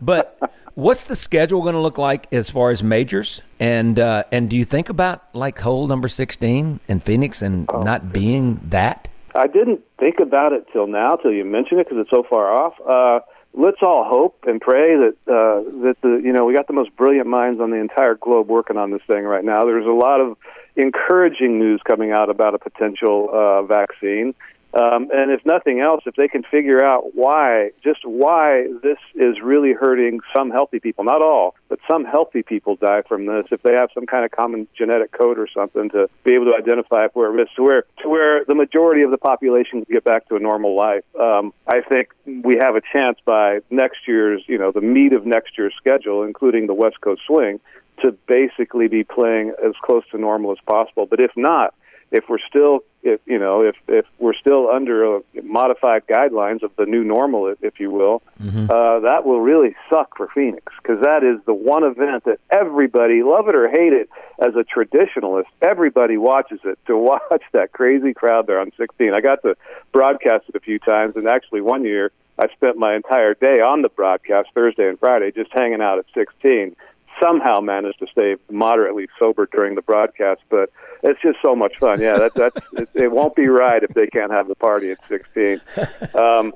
[0.01, 0.39] but
[0.75, 3.41] what's the schedule going to look like as far as majors?
[3.59, 7.81] And uh, and do you think about like hole number 16 in Phoenix and oh.
[7.81, 9.07] not being that?
[9.33, 12.53] I didn't think about it till now, till you mentioned it, because it's so far
[12.53, 12.73] off.
[12.87, 13.19] Uh,
[13.57, 16.95] let's all hope and pray that uh, that the you know we got the most
[16.95, 19.65] brilliant minds on the entire globe working on this thing right now.
[19.65, 20.37] There's a lot of
[20.75, 24.33] encouraging news coming out about a potential uh, vaccine.
[24.75, 29.37] Um, and if nothing else, if they can figure out why, just why this is
[29.41, 33.63] really hurting some healthy people, not all, but some healthy people die from this, if
[33.63, 37.05] they have some kind of common genetic code or something to be able to identify
[37.05, 40.03] if we're at risk, to where, to where the majority of the population can get
[40.03, 44.43] back to a normal life, um, I think we have a chance by next year's,
[44.47, 47.61] you know, the meat of next year's schedule, including the West Coast swing,
[48.01, 51.05] to basically be playing as close to normal as possible.
[51.05, 51.73] But if not,
[52.11, 56.85] if we're still if you know if if we're still under modified guidelines of the
[56.85, 58.69] new normal if you will mm-hmm.
[58.69, 63.23] uh, that will really suck for phoenix because that is the one event that everybody
[63.23, 66.97] love it or hate it as a traditionalist everybody watches it to
[67.31, 69.55] watch that crazy crowd there on 16 i got to
[69.91, 73.81] broadcast it a few times and actually one year i spent my entire day on
[73.81, 76.75] the broadcast thursday and friday just hanging out at 16
[77.21, 80.69] somehow managed to stay moderately sober during the broadcast, but
[81.05, 82.01] it's just so much fun.
[82.01, 84.99] Yeah, that, that's it, it won't be right if they can't have the party at
[85.07, 85.61] 16.
[86.15, 86.53] Um,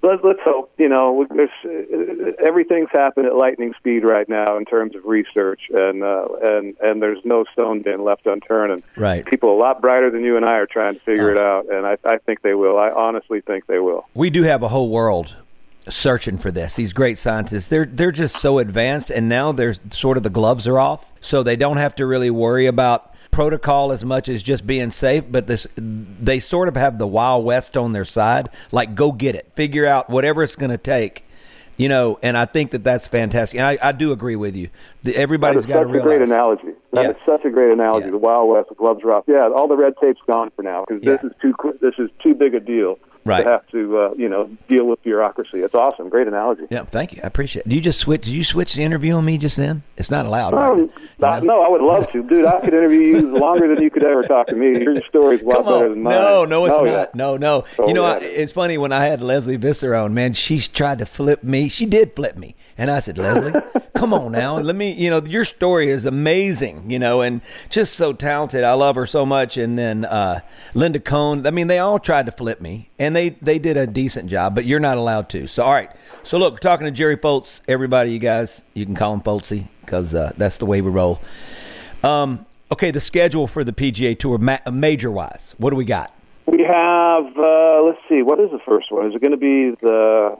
[0.00, 0.72] let, let's hope.
[0.78, 5.62] You know, there's uh, everything's happened at lightning speed right now in terms of research,
[5.70, 8.72] and uh, and and there's no stone being left unturned.
[8.72, 9.26] And right.
[9.26, 11.84] people a lot brighter than you and I are trying to figure it out, and
[11.84, 12.78] I, I think they will.
[12.78, 14.06] I honestly think they will.
[14.14, 15.34] We do have a whole world
[15.88, 16.74] searching for this.
[16.74, 20.68] These great scientists, they're they're just so advanced, and now they're sort of the gloves
[20.68, 24.66] are off, so they don't have to really worry about protocol as much as just
[24.66, 25.24] being safe.
[25.30, 28.48] But this, they sort of have the Wild West on their side.
[28.72, 31.24] Like, go get it, figure out whatever it's going to take.
[31.76, 33.56] You know, and I think that that's fantastic.
[33.56, 34.68] And I, I do agree with you.
[35.04, 36.00] The, everybody's got to realize.
[36.00, 36.68] Such a great analogy.
[36.92, 37.10] That yeah.
[37.10, 38.06] is such a great analogy.
[38.06, 38.10] Yeah.
[38.10, 39.24] The Wild West, the gloves are off.
[39.28, 41.12] Yeah, all the red tape's gone for now because yeah.
[41.12, 43.44] this is too quick, this is too big a deal right.
[43.44, 45.60] to have to uh, you know deal with bureaucracy.
[45.60, 46.64] It's awesome, great analogy.
[46.70, 47.20] Yeah, thank you.
[47.22, 47.66] I appreciate.
[47.66, 47.68] it.
[47.68, 48.22] Do you just switch?
[48.22, 49.82] Did you switch the interview on me just then?
[49.96, 50.54] It's not allowed.
[50.54, 51.42] Um, right?
[51.42, 52.46] no, I would love to, dude.
[52.46, 54.80] I could interview you longer than you could ever talk to me.
[54.80, 56.14] Your story's a lot better than mine.
[56.14, 56.92] No, no, it's oh, not.
[56.92, 57.06] Yeah.
[57.14, 57.64] No, no.
[57.78, 58.14] Oh, you know, yeah.
[58.14, 60.14] I, it's funny when I had Lesley Visser on.
[60.14, 61.68] Man, she tried to flip me.
[61.68, 63.52] She did flip me, and I said, Lesley,
[63.96, 64.92] come on now, let me.
[64.92, 66.90] You know, your story is amazing.
[66.90, 68.64] You know, and just so talented.
[68.64, 69.56] I love her so much.
[69.56, 70.40] And then uh,
[70.74, 71.46] Linda Cohn.
[71.46, 74.54] I mean, they all tried to flip me, and they they did a decent job,
[74.54, 75.48] but you're not allowed to.
[75.48, 75.90] So, all right.
[76.22, 77.60] So, look, talking to Jerry Foltz.
[77.66, 81.20] Everybody, you guys, you can call him Foltzy because uh, that's the way we roll.
[82.04, 86.14] Um, okay, the schedule for the PGA Tour, ma- major wise, what do we got?
[86.46, 89.06] We have, uh, let's see, what is the first one?
[89.06, 90.36] Is it going to be the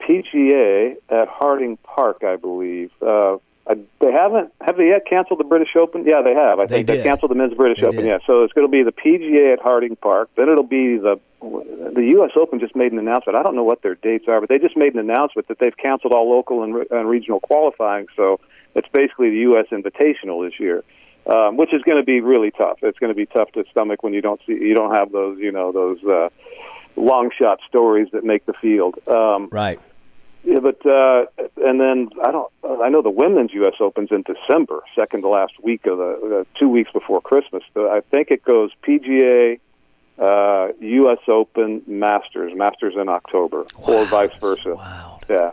[0.00, 2.90] PGA at Harding Park, I believe?
[3.02, 6.04] Uh, they haven't have they yet canceled the British Open?
[6.04, 6.58] Yeah, they have.
[6.58, 8.00] I think they, they canceled the men's British they Open.
[8.00, 8.06] Did.
[8.06, 10.30] Yeah, so it's going to be the PGA at Harding Park.
[10.36, 12.30] Then it'll be the the U.S.
[12.36, 12.58] Open.
[12.58, 13.36] Just made an announcement.
[13.36, 15.76] I don't know what their dates are, but they just made an announcement that they've
[15.76, 18.06] canceled all local and, and regional qualifying.
[18.16, 18.40] So
[18.74, 19.66] it's basically the U.S.
[19.70, 20.82] Invitational this year,
[21.26, 22.78] um, which is going to be really tough.
[22.82, 25.38] It's going to be tough to stomach when you don't see you don't have those
[25.38, 26.02] you know those.
[26.02, 26.28] Uh,
[26.96, 28.96] long shot stories that make the field.
[29.08, 29.80] Um, right.
[30.44, 31.26] Yeah, but uh,
[31.66, 32.50] and then I don't.
[32.82, 33.74] I know the women's U.S.
[33.78, 37.62] Open's in December, second to last week of the uh, two weeks before Christmas.
[37.76, 39.60] I think it goes PGA,
[40.18, 41.18] uh, U.S.
[41.28, 44.74] Open, Masters, Masters in October, wow, or vice versa.
[44.74, 45.20] Wow.
[45.28, 45.52] Yeah.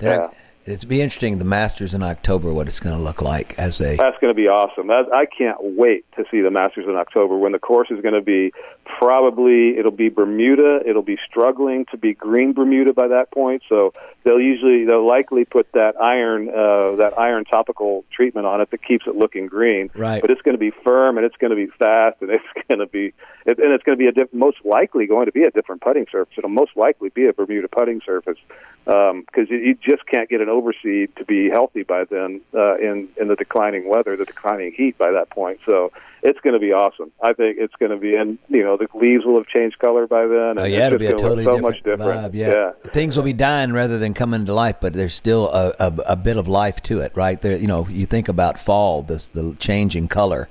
[0.00, 0.30] yeah
[0.64, 3.96] it's be interesting the Masters in October what it's going to look like as a
[3.96, 7.36] that's going to be awesome that, I can't wait to see the Masters in October
[7.36, 8.52] when the course is going to be
[8.84, 10.80] probably it'll be Bermuda.
[10.86, 13.62] It'll be struggling to be green Bermuda by that point.
[13.68, 13.92] So
[14.24, 18.82] they'll usually they'll likely put that iron uh, that iron topical treatment on it that
[18.82, 19.90] keeps it looking green.
[19.94, 20.20] Right.
[20.20, 22.80] But it's going to be firm and it's going to be fast and it's going
[22.80, 23.12] to be
[23.46, 26.06] and it's going to be a diff- most likely going to be a different putting
[26.10, 26.34] surface.
[26.38, 28.38] It'll most likely be a Bermuda putting surface
[28.84, 32.76] because um, you, you just can't get an overseed to be healthy by then uh,
[32.76, 35.60] in in the declining weather, the declining heat by that point.
[35.66, 35.92] So
[36.22, 37.10] it's going to be awesome.
[37.20, 40.06] I think it's going to be, and you know, the leaves will have changed color
[40.06, 40.50] by then.
[40.50, 42.32] And oh yeah, it'll be a totally so different, much different.
[42.32, 42.48] Vibe, yeah.
[42.48, 42.90] yeah.
[42.92, 46.16] things will be dying rather than coming to life, but there's still a, a, a
[46.16, 47.40] bit of life to it, right?
[47.40, 50.48] There, you know, you think about fall, the the change in color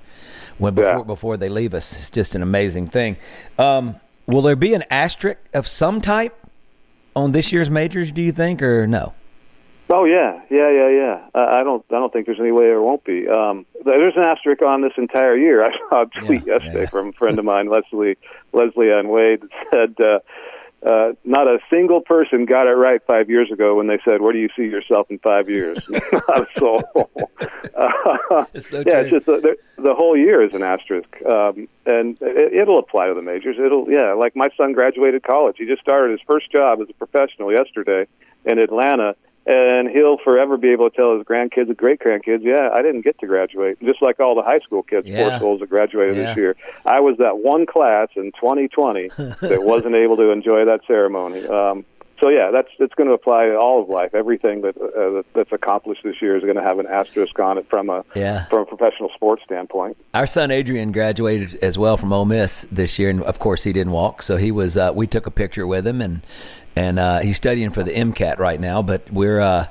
[0.58, 1.04] when before yeah.
[1.04, 1.94] before they leave us.
[1.94, 3.18] It's just an amazing thing.
[3.58, 3.96] Um,
[4.28, 6.38] will there be an asterisk of some type
[7.16, 8.12] on this year's majors?
[8.12, 9.14] Do you think, or no?
[9.94, 11.28] Oh yeah, yeah, yeah, yeah.
[11.36, 13.28] Uh, I don't, I don't think there's any way there won't be.
[13.28, 15.66] Um, there's an asterisk on this entire year.
[15.66, 16.90] I saw a tweet yeah, yesterday yeah.
[16.90, 18.18] from a friend of mine, Leslie
[18.54, 20.06] Leslie Ann Wade, that said.
[20.06, 20.20] Uh,
[20.84, 24.34] uh, not a single person got it right five years ago when they said, "Where
[24.34, 25.78] do you see yourself in five years?"
[26.12, 26.82] not a soul.
[27.76, 32.54] uh, so yeah, it's just the, the, whole year is an asterisk, um, and it,
[32.54, 33.58] it'll apply to the majors.
[33.64, 35.58] It'll, yeah, like my son graduated college.
[35.60, 38.08] He just started his first job as a professional yesterday
[38.46, 42.70] in Atlanta and he'll forever be able to tell his grandkids and great grandkids, "Yeah,
[42.74, 45.30] I didn't get to graduate." Just like all the high school kids, yeah.
[45.30, 46.24] four schools that graduated yeah.
[46.28, 50.82] this year, I was that one class in 2020 that wasn't able to enjoy that
[50.88, 51.46] ceremony.
[51.48, 51.86] Um,
[52.22, 54.14] so yeah, that's it's going to apply to all of life.
[54.14, 57.68] Everything that uh, that's accomplished this year is going to have an asterisk on it
[57.68, 58.46] from a yeah.
[58.46, 59.98] from a professional sports standpoint.
[60.14, 63.74] Our son Adrian graduated as well from Ole Miss this year, and of course he
[63.74, 64.78] didn't walk, so he was.
[64.78, 66.22] Uh, we took a picture with him, and
[66.76, 68.82] and uh, he's studying for the MCAT right now.
[68.82, 69.68] But we're uh,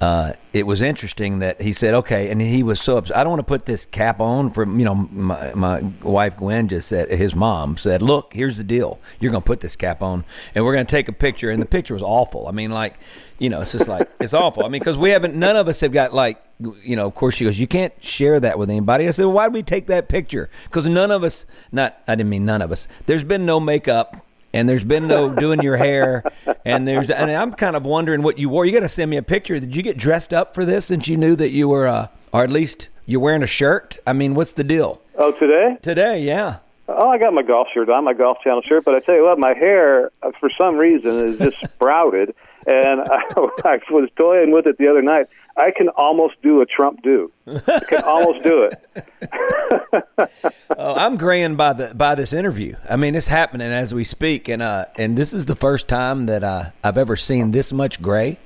[0.00, 3.16] uh, it was interesting that he said, okay, and he was so upset.
[3.16, 6.68] I don't want to put this cap on for, you know, my, my wife Gwen
[6.68, 9.00] just said, his mom said, look, here's the deal.
[9.18, 11.50] You're going to put this cap on and we're going to take a picture.
[11.50, 12.46] And the picture was awful.
[12.46, 12.94] I mean, like,
[13.38, 14.64] you know, it's just like, it's awful.
[14.64, 17.34] I mean, because we haven't, none of us have got like, you know, of course
[17.34, 19.08] she goes, you can't share that with anybody.
[19.08, 20.48] I said, well, why did we take that picture?
[20.64, 24.24] Because none of us, not, I didn't mean none of us, there's been no makeup
[24.52, 26.24] and there's been no doing your hair
[26.64, 28.64] and there's and I'm kind of wondering what you wore.
[28.66, 29.58] You got to send me a picture.
[29.58, 32.44] Did you get dressed up for this since you knew that you were uh, or
[32.44, 33.98] at least you're wearing a shirt?
[34.06, 35.00] I mean, what's the deal?
[35.16, 35.76] Oh, today?
[35.82, 36.58] Today, yeah.
[36.88, 39.24] Oh, I got my golf shirt on, my golf channel shirt, but I tell you
[39.24, 42.34] what, my hair uh, for some reason is just sprouted
[42.66, 43.22] and I,
[43.64, 45.26] I was toying with it the other night.
[45.58, 47.32] I can almost do a Trump do.
[47.46, 50.30] I can almost do it.
[50.78, 52.76] oh, I'm graying by the by this interview.
[52.88, 56.26] I mean, it's happening as we speak, and uh, and this is the first time
[56.26, 58.38] that uh, I've ever seen this much gray.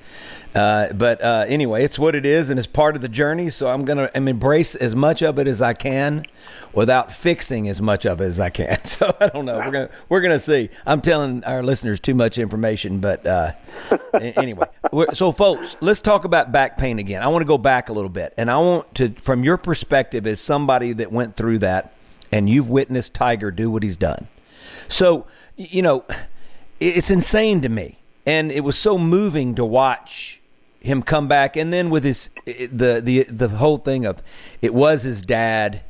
[0.54, 3.50] Uh, but uh, anyway, it's what it is, and it's part of the journey.
[3.50, 6.24] So I'm gonna I'm embrace as much of it as I can,
[6.72, 8.78] without fixing as much of it as I can.
[8.92, 9.58] So I don't know.
[9.58, 10.68] We're gonna we're gonna see.
[10.84, 13.52] I'm telling our listeners too much information, but uh,
[14.20, 14.66] anyway.
[15.14, 17.22] So folks, let's talk about back pain again.
[17.22, 20.26] I want to go back a little bit, and I want to, from your perspective,
[20.26, 21.94] as somebody that went through that,
[22.32, 24.28] and you've witnessed Tiger do what he's done.
[24.88, 26.04] So you know,
[26.80, 30.40] it's insane to me, and it was so moving to watch
[30.80, 34.22] him come back, and then with his the the the whole thing of
[34.60, 35.82] it was his dad,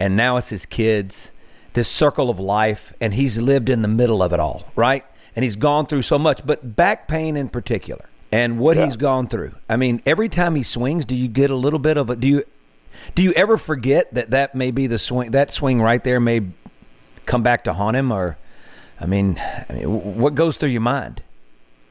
[0.00, 1.32] and now it's his kids.
[1.74, 5.04] This circle of life, and he's lived in the middle of it all, right?
[5.36, 8.86] And he's gone through so much, but back pain in particular, and what yeah.
[8.86, 9.54] he's gone through.
[9.68, 12.26] I mean, every time he swings, do you get a little bit of a do
[12.26, 12.44] you
[13.14, 16.42] do you ever forget that that may be the swing that swing right there may
[17.26, 18.38] come back to haunt him or
[19.00, 21.22] I mean, I mean what goes through your mind?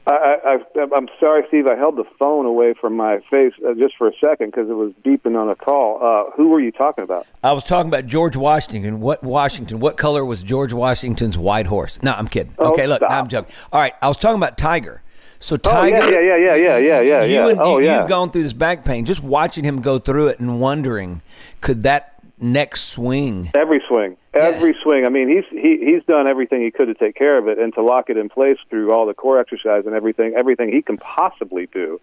[0.08, 1.66] I, I, I'm sorry, Steve.
[1.66, 4.74] I held the phone away from my face uh, just for a second because it
[4.74, 6.02] was beeping on a call.
[6.02, 7.26] Uh, who were you talking about?
[7.44, 9.00] I was talking about George Washington.
[9.00, 9.80] What Washington?
[9.80, 12.02] What color was George Washington's white horse?
[12.02, 12.54] No, I'm kidding.
[12.58, 13.54] Oh, okay, look, no, I'm joking.
[13.70, 15.02] All right, I was talking about Tiger.
[15.40, 17.48] So Tiger, oh, yeah, yeah, yeah, yeah, yeah, yeah, you yeah.
[17.50, 18.00] And, oh, you, yeah.
[18.00, 19.04] You've gone through this back pain.
[19.04, 21.22] Just watching him go through it and wondering,
[21.60, 23.50] could that next swing.
[23.54, 24.82] Every swing, every yeah.
[24.82, 25.06] swing.
[25.06, 27.72] I mean, he's he he's done everything he could to take care of it and
[27.74, 30.98] to lock it in place through all the core exercise and everything, everything he can
[30.98, 32.00] possibly do.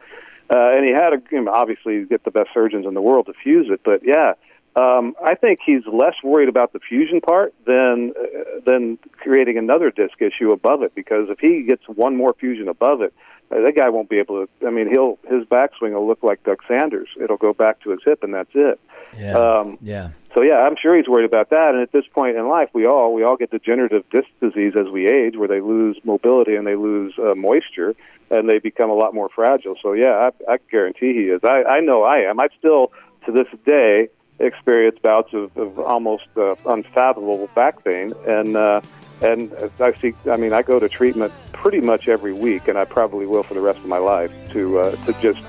[0.49, 3.25] Uh, and he had a you know, obviously get the best surgeons in the world
[3.25, 4.33] to fuse it, but yeah.
[4.75, 9.89] Um, I think he's less worried about the fusion part than uh, than creating another
[9.89, 10.93] disc issue above it.
[10.93, 13.13] Because if he gets one more fusion above it,
[13.51, 14.67] uh, that guy won't be able to.
[14.67, 17.07] I mean, he'll his backswing will look like Doug Sanders.
[17.21, 18.79] It'll go back to his hip, and that's it.
[19.17, 19.37] Yeah.
[19.37, 20.09] Um, yeah.
[20.33, 21.69] So yeah, I'm sure he's worried about that.
[21.73, 24.91] And at this point in life, we all we all get degenerative disc disease as
[24.91, 27.95] we age, where they lose mobility and they lose uh, moisture,
[28.29, 29.75] and they become a lot more fragile.
[29.81, 31.39] So yeah, I, I guarantee he is.
[31.45, 32.41] I, I know I am.
[32.41, 32.91] I still
[33.25, 38.81] to this day experience bouts of, of almost uh, unfathomable back pain, and uh,
[39.21, 40.13] and I see.
[40.29, 43.53] I mean, I go to treatment pretty much every week, and I probably will for
[43.53, 45.39] the rest of my life to uh, to just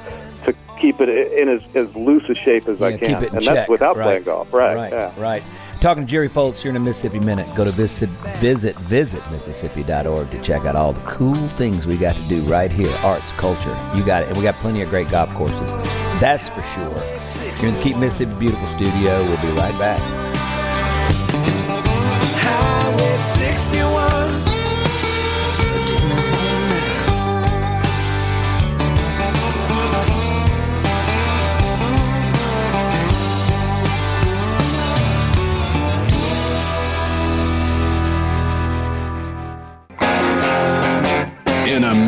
[0.45, 3.55] to keep it in as, as loose a shape as yeah, I can, and check.
[3.55, 4.05] that's without right.
[4.05, 4.53] playing golf.
[4.53, 4.77] Right.
[4.77, 4.93] Right.
[4.93, 5.13] Yeah.
[5.17, 5.43] Right.
[5.81, 7.47] Talking to Jerry Foltz here in a Mississippi Minute.
[7.55, 12.17] Go to visit visit visit Mississippi.org to check out all the cool things we got
[12.17, 12.93] to do right here.
[13.03, 16.06] Arts, culture, you got it, and we got plenty of great golf courses.
[16.21, 17.71] That's for sure.
[17.71, 19.23] You're Keep Mississippi Beautiful studio.
[19.23, 20.26] We'll be right back.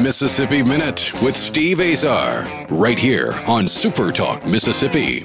[0.08, 5.22] Mississippi Minute with Steve Azar, right here on Super Talk Mississippi.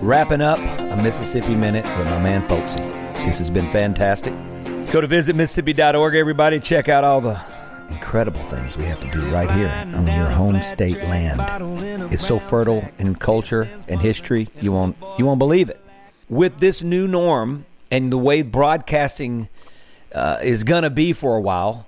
[0.00, 2.76] Wrapping up a Mississippi Minute with my man Foltzy.
[3.24, 4.32] This has been fantastic.
[4.92, 6.60] Go to visit Mississippi.org, everybody.
[6.60, 7.49] Check out all the
[7.90, 11.40] incredible things we have to do right here on your home state land.
[12.12, 15.80] It's so fertile in culture and history, you won't you won't believe it.
[16.28, 19.48] With this new norm and the way broadcasting
[20.14, 21.86] uh, is going to be for a while,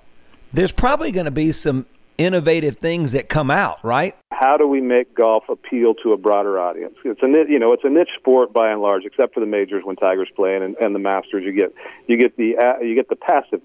[0.51, 1.85] there's probably going to be some
[2.17, 4.15] innovative things that come out, right?
[4.43, 6.95] how do we make golf appeal to a broader audience?
[7.05, 9.83] It's a you know it's a niche sport by and large, except for the majors
[9.85, 11.43] when Tiger's playing and, and the Masters.
[11.45, 11.73] You get
[12.07, 13.61] you get the uh, you get the passive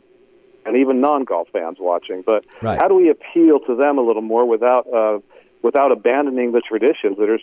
[0.68, 2.22] and even non golf fans watching.
[2.22, 2.78] But Right.
[2.80, 5.18] how do we appeal to them a little more without uh,
[5.62, 7.40] without abandoning the traditions that are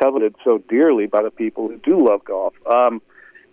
[0.00, 2.54] coveted so dearly by the people who do love golf?
[2.66, 3.02] Um,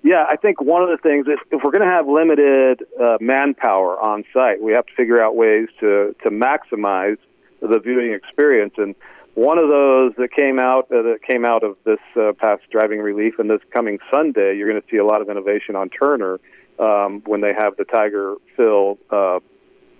[0.04, 3.18] yeah, I think one of the things is if we're going to have limited uh,
[3.22, 7.18] manpower on site, we have to figure out ways to to maximize
[7.62, 8.74] the viewing experience.
[8.78, 8.94] And
[9.36, 13.00] one of those that came out uh, that came out of this uh, past driving
[13.00, 16.40] relief and this coming Sunday, you're going to see a lot of innovation on Turner
[16.80, 19.40] um, when they have the Tiger, Phil, uh,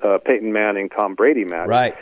[0.02, 1.68] uh, Peyton Manning, Tom Brady match.
[1.68, 1.96] Right.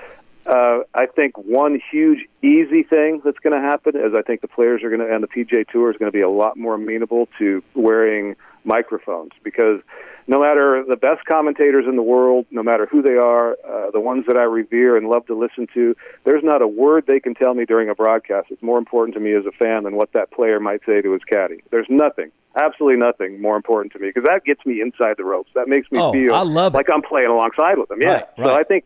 [0.46, 4.48] Uh, I think one huge easy thing that's going to happen is I think the
[4.48, 6.76] players are going to and the PGA Tour is going to be a lot more
[6.76, 9.82] amenable to wearing microphones because
[10.28, 14.00] no matter the best commentators in the world, no matter who they are, uh, the
[14.00, 17.34] ones that I revere and love to listen to, there's not a word they can
[17.34, 20.14] tell me during a broadcast that's more important to me as a fan than what
[20.14, 21.62] that player might say to his caddy.
[21.72, 22.32] There's nothing,
[22.62, 25.50] absolutely nothing more important to me because that gets me inside the ropes.
[25.56, 26.78] That makes me Oh, feel I love it.
[26.78, 28.00] like I'm playing alongside with them.
[28.02, 28.14] Yeah.
[28.14, 28.56] Right, So.
[28.56, 28.86] I think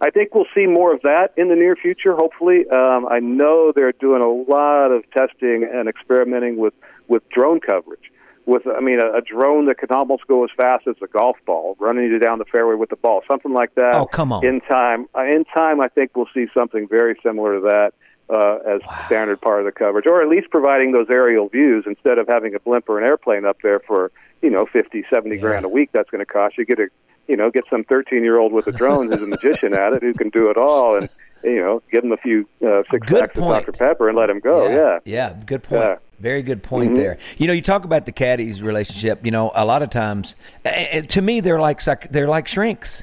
[0.00, 2.14] I think we'll see more of that in the near future.
[2.14, 6.74] Hopefully, um, I know they're doing a lot of testing and experimenting with
[7.08, 8.12] with drone coverage.
[8.44, 11.36] With I mean, a, a drone that can almost go as fast as a golf
[11.46, 13.94] ball, running you down the fairway with the ball, something like that.
[13.94, 14.44] Oh, come on.
[14.44, 17.94] In time, uh, in time, I think we'll see something very similar to that.
[18.28, 22.18] Uh, as standard part of the coverage, or at least providing those aerial views instead
[22.18, 24.10] of having a blimp or an airplane up there for
[24.42, 25.90] you know fifty, seventy grand a week.
[25.92, 26.64] That's going to cost you.
[26.64, 26.88] Get a
[27.28, 30.02] you know, get some 13 year old with a drone who's a magician at it
[30.02, 31.08] who can do it all and,
[31.42, 33.58] you know, give him a few uh, six Good packs point.
[33.58, 33.72] of Dr.
[33.72, 34.68] Pepper and let him go.
[34.68, 34.98] Yeah.
[35.04, 35.82] Yeah, good point.
[35.82, 35.96] Yeah.
[36.20, 36.96] Very good point Mhm.
[36.96, 37.18] there.
[37.36, 39.24] You know, you talk about the caddies relationship.
[39.24, 43.02] You know, a lot of times, eh, eh, to me, they're like they're like shrinks.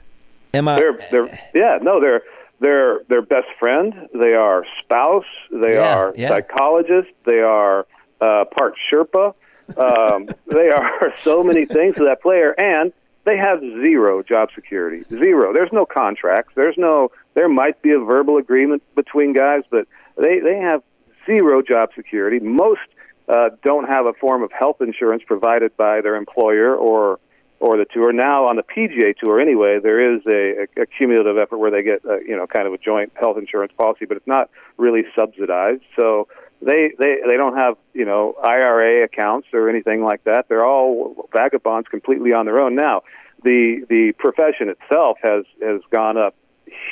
[0.54, 0.76] Am I?
[0.78, 2.22] They're, they're, yeah, no, they're,
[2.64, 3.94] they're, they're best friend.
[4.14, 5.26] They are spouse.
[5.52, 6.30] They Yeah, are yeah.
[6.30, 7.10] psychologist.
[7.26, 7.86] They are
[8.22, 9.34] uh, part Sherpa.
[9.78, 12.92] Um, they are so many things to that player, and
[13.26, 15.04] they have zero job security.
[15.10, 15.54] Zero.
[15.54, 16.54] There's no contracts.
[16.56, 17.12] There's no.
[17.36, 19.88] There might be a verbal agreement between guys, but
[20.18, 20.82] they they have
[21.26, 22.40] zero job security.
[22.40, 22.82] Most
[23.28, 27.20] uh, don't have a form of health insurance provided by their employer or
[27.64, 28.12] or the tour.
[28.12, 32.00] Now on the PGA Tour, anyway, there is a, a cumulative effort where they get
[32.06, 35.82] uh, you know kind of a joint health insurance policy, but it's not really subsidized.
[35.98, 36.28] So
[36.62, 40.50] they they they don't have you know IRA accounts or anything like that.
[40.50, 42.76] They're all vagabonds completely on their own.
[42.76, 43.04] Now
[43.44, 46.36] the the profession itself has has gone up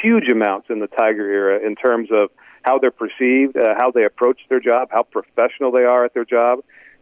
[0.01, 2.29] huge amounts in the Tiger era in terms of
[2.63, 6.25] how they're perceived, uh, how they approach their job, how professional they are at their
[6.25, 6.59] job.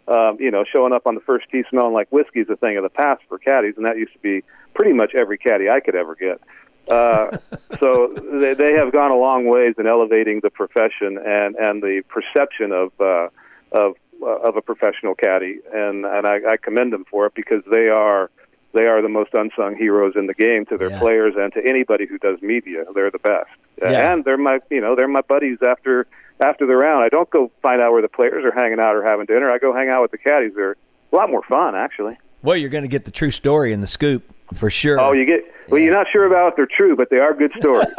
[0.10, 2.78] Um, you know, showing up on the first tee smelling like whiskey is a thing
[2.78, 4.43] of the past for caddies, and that used to be
[4.74, 6.41] pretty much every caddy I could ever get.
[6.89, 7.38] Uh,
[7.80, 12.01] so they, they have gone a long ways in elevating the profession and and the
[12.10, 13.30] perception of uh,
[13.72, 17.64] of uh, of a professional caddy, and and I, I commend them for it because
[17.72, 18.32] they are
[18.74, 20.99] they are the most unsung heroes in the game to their Yeah.
[20.99, 22.84] players and to anybody who does media.
[22.93, 23.49] They're the best,
[23.82, 24.13] Yeah.
[24.13, 26.05] and they're my you know they're my buddies after
[26.43, 27.03] after the round.
[27.03, 29.49] I don't go find out where the players are hanging out or having dinner.
[29.51, 30.53] I go hang out with the caddies.
[30.55, 30.78] They're
[31.11, 32.17] a lot more fun actually.
[32.41, 34.99] well, you're going to get the true story in the scoop for sure.
[34.99, 35.80] Oh, you get well.
[35.82, 37.88] You're not sure about if they're true, but they are good stories.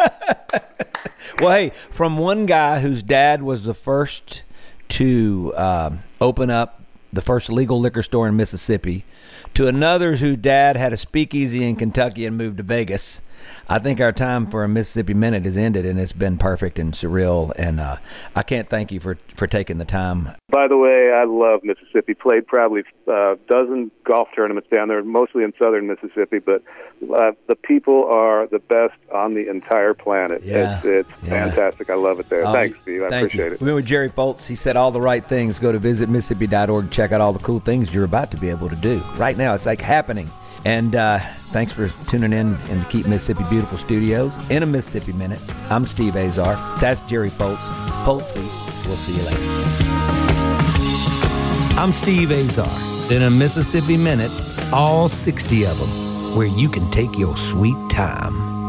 [1.40, 4.42] Well, hey, from one guy whose dad was the first
[4.90, 6.79] to um, open up
[7.12, 9.04] the first legal liquor store in Mississippi,
[9.54, 13.20] to another whose dad had a speakeasy in Kentucky and moved to Vegas.
[13.70, 16.92] I think our time for a Mississippi Minute has ended, and it's been perfect and
[16.92, 17.52] surreal.
[17.56, 17.96] And uh,
[18.36, 20.28] I can't thank you for, for taking the time.
[20.50, 22.12] By the way, I love Mississippi.
[22.14, 26.38] Played probably a uh, dozen golf tournaments down there, mostly in southern Mississippi.
[26.38, 26.62] But
[27.14, 30.42] uh, the people are the best on the entire planet.
[30.44, 30.76] Yeah.
[30.76, 31.48] It's, it's Yeah.
[31.48, 31.88] fantastic.
[31.88, 32.46] I love it there.
[32.46, 33.04] Oh, Thanks, Steve.
[33.04, 33.68] I thank appreciate you.
[33.68, 33.74] it.
[33.74, 34.46] With Jerry Foltz.
[34.46, 35.58] He said all the right things.
[35.58, 36.90] Go to visit Mississippi.org.
[37.00, 38.98] Check out all the cool things you're about to be able to do.
[39.16, 40.30] Right now, it's like happening.
[40.66, 45.14] And uh, thanks for tuning in in the Keep Mississippi Beautiful Studios in a Mississippi
[45.14, 45.40] Minute.
[45.70, 46.56] I'm Steve Azar.
[46.78, 47.56] That's Jerry Foltz.
[48.04, 48.44] Foltzy.
[48.84, 49.40] We'll see you later.
[51.80, 52.68] I'm Steve Azar.
[53.10, 54.30] In a Mississippi Minute,
[54.70, 58.59] all 60 of them, where you can take your sweet time.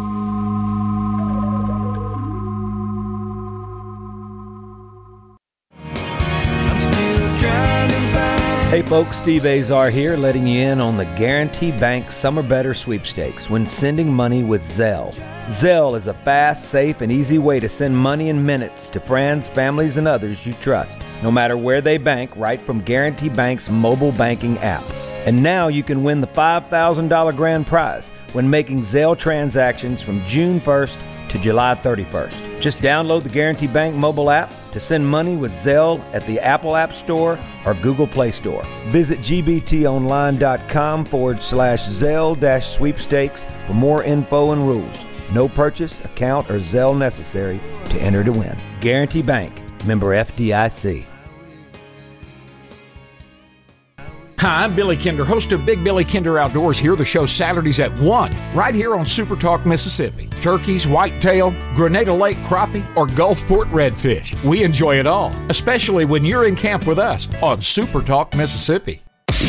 [8.71, 13.49] Hey folks, Steve Azar here, letting you in on the Guaranty Bank Summer Better Sweepstakes
[13.49, 15.13] when sending money with Zelle.
[15.47, 19.49] Zelle is a fast, safe, and easy way to send money in minutes to friends,
[19.49, 24.13] families, and others you trust, no matter where they bank, right from Guaranty Bank's mobile
[24.13, 24.85] banking app.
[25.25, 30.61] And now you can win the $5,000 grand prize when making Zelle transactions from June
[30.61, 30.97] 1st
[31.31, 32.61] to July 31st.
[32.61, 36.75] Just download the Guaranty Bank mobile app to send money with Zelle at the Apple
[36.75, 38.63] App Store or Google Play Store.
[38.87, 44.97] Visit gbtonline.com forward slash Zelle dash sweepstakes for more info and rules.
[45.33, 48.57] No purchase, account, or Zelle necessary to enter to win.
[48.81, 51.05] Guaranty Bank, member FDIC.
[54.41, 56.79] Hi, I'm Billy Kinder, host of Big Billy Kinder Outdoors.
[56.79, 60.29] Here, the show Saturdays at 1, right here on Super Talk, Mississippi.
[60.41, 64.33] Turkeys, whitetail, Grenada Lake crappie, or Gulfport redfish.
[64.43, 69.03] We enjoy it all, especially when you're in camp with us on Super Talk, Mississippi.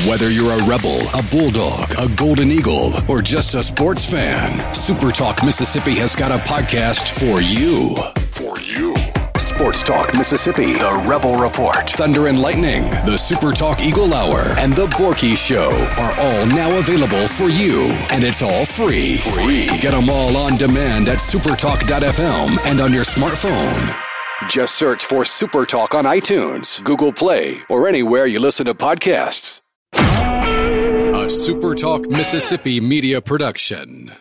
[0.06, 5.10] Whether you're a rebel, a bulldog, a golden eagle, or just a sports fan, Super
[5.10, 7.96] Talk Mississippi has got a podcast for you.
[8.30, 9.21] For you.
[9.54, 14.72] Sports Talk Mississippi, The Rebel Report, Thunder and Lightning, The Super Talk Eagle Hour, and
[14.72, 15.68] The Borky Show
[16.00, 17.92] are all now available for you.
[18.10, 19.18] And it's all free.
[19.18, 19.66] Free.
[19.78, 23.94] Get them all on demand at supertalk.fm and on your smartphone.
[24.48, 29.60] Just search for Super Talk on iTunes, Google Play, or anywhere you listen to podcasts.
[29.94, 34.12] A Super Talk Mississippi media production.